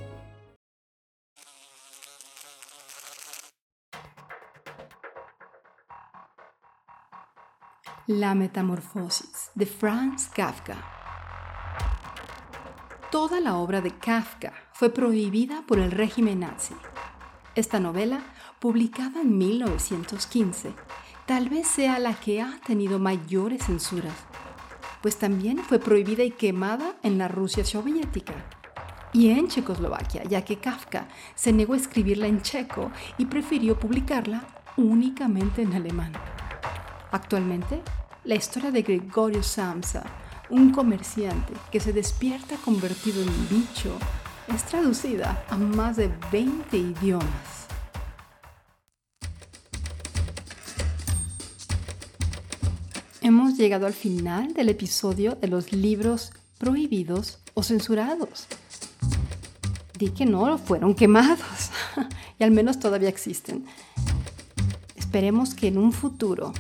La 8.08 8.34
Metamorfosis 8.36 9.52
de 9.54 9.66
Franz 9.66 10.30
Kafka. 10.30 10.97
Toda 13.12 13.40
la 13.40 13.56
obra 13.56 13.80
de 13.80 13.92
Kafka 13.92 14.52
fue 14.74 14.90
prohibida 14.90 15.64
por 15.66 15.80
el 15.80 15.92
régimen 15.92 16.42
nazi. 16.42 16.74
Esta 17.56 17.80
novela 17.80 18.20
publicada 18.60 19.22
en 19.22 19.38
1915, 19.38 20.74
tal 21.26 21.48
vez 21.48 21.68
sea 21.68 22.00
la 22.00 22.16
que 22.16 22.42
ha 22.42 22.60
tenido 22.68 23.00
mayores 23.00 23.64
censuras, 23.64 24.14
pues 25.02 25.16
también 25.16 25.60
fue 25.60 25.80
prohibida 25.80 26.24
y 26.26 26.32
quemada 26.32 26.98
en 27.02 27.18
la 27.18 27.30
Rusia 27.30 27.64
soviética 27.64 28.34
y 29.14 29.30
en 29.30 29.48
Checoslovaquia, 29.48 30.26
ya 30.26 30.44
que 30.44 30.58
Kafka 30.58 31.08
se 31.34 31.54
negó 31.54 31.76
a 31.76 31.78
escribirla 31.78 32.28
en 32.28 32.42
checo 32.42 32.92
y 33.18 33.28
prefirió 33.28 33.80
publicarla 33.80 34.46
únicamente 34.76 35.62
en 35.62 35.74
alemán. 35.74 36.12
Actualmente, 37.12 37.82
la 38.26 38.36
historia 38.36 38.70
de 38.70 38.82
Gregorio 38.82 39.44
Samsa, 39.44 40.04
un 40.50 40.72
comerciante 40.72 41.54
que 41.72 41.80
se 41.80 41.94
despierta 41.94 42.56
convertido 42.64 43.22
en 43.22 43.50
bicho, 43.50 43.98
es 44.54 44.64
traducida 44.64 45.44
a 45.50 45.58
más 45.58 45.98
de 45.98 46.12
20 46.32 46.78
idiomas. 46.78 47.58
hemos 53.28 53.58
llegado 53.58 53.86
al 53.86 53.94
final 53.94 54.54
del 54.54 54.70
episodio 54.70 55.36
de 55.36 55.50
los 55.50 55.74
libros 55.74 56.32
prohibidos 56.58 57.40
o 57.56 57.62
censurados. 57.62 58.48
Di 60.00 60.10
que 60.12 60.26
no 60.26 60.58
fueron 60.58 60.96
quemados 60.96 61.72
y 62.40 62.44
al 62.44 62.52
menos 62.52 62.80
todavía 62.80 63.10
existen. 63.10 63.66
Esperemos 64.96 65.56
que 65.56 65.68
en 65.68 65.78
un 65.78 65.92
futuro 65.92 66.54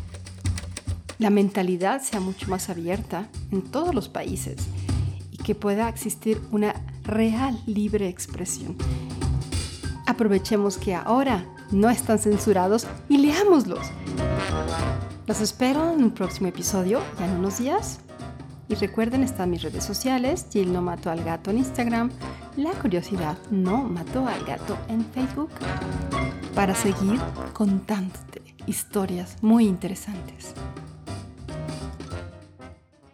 la 1.19 1.30
mentalidad 1.30 2.01
sea 2.01 2.19
mucho 2.19 2.49
más 2.49 2.69
abierta 2.69 3.27
en 3.51 3.62
todos 3.62 3.93
los 3.93 4.10
países 4.10 4.58
y 5.32 5.38
que 5.38 5.56
pueda 5.56 5.89
existir 5.89 6.41
una 6.51 6.75
real 7.03 7.60
libre 7.65 8.08
expresión. 8.08 8.75
Aprovechemos 10.06 10.77
que 10.77 10.95
ahora 10.95 11.45
no 11.71 11.89
están 11.89 12.19
censurados 12.19 12.88
y 13.10 13.17
leámoslos. 13.17 13.88
Los 15.25 15.41
espero 15.41 15.91
en 15.91 16.03
un 16.03 16.12
próximo 16.12 16.47
episodio, 16.47 17.01
ya 17.19 17.25
en 17.25 17.38
unos 17.38 17.58
días. 17.58 17.99
Y 18.69 18.75
recuerden, 18.75 19.23
están 19.23 19.49
mis 19.49 19.62
redes 19.62 19.84
sociales, 19.84 20.47
Jill 20.51 20.73
no 20.73 20.82
mató 20.82 21.10
al 21.10 21.23
gato 21.23 21.51
en 21.51 21.60
Instagram, 21.60 22.12
La 22.58 22.71
Curiosidad 22.71 23.38
no 23.49 23.84
mató 23.84 24.27
al 24.27 24.43
gato 24.43 24.77
en 24.89 25.06
Facebook, 25.06 25.49
para 26.53 26.75
seguir 26.75 27.19
contándote 27.53 28.41
historias 28.65 29.38
muy 29.41 29.67
interesantes. 29.67 30.53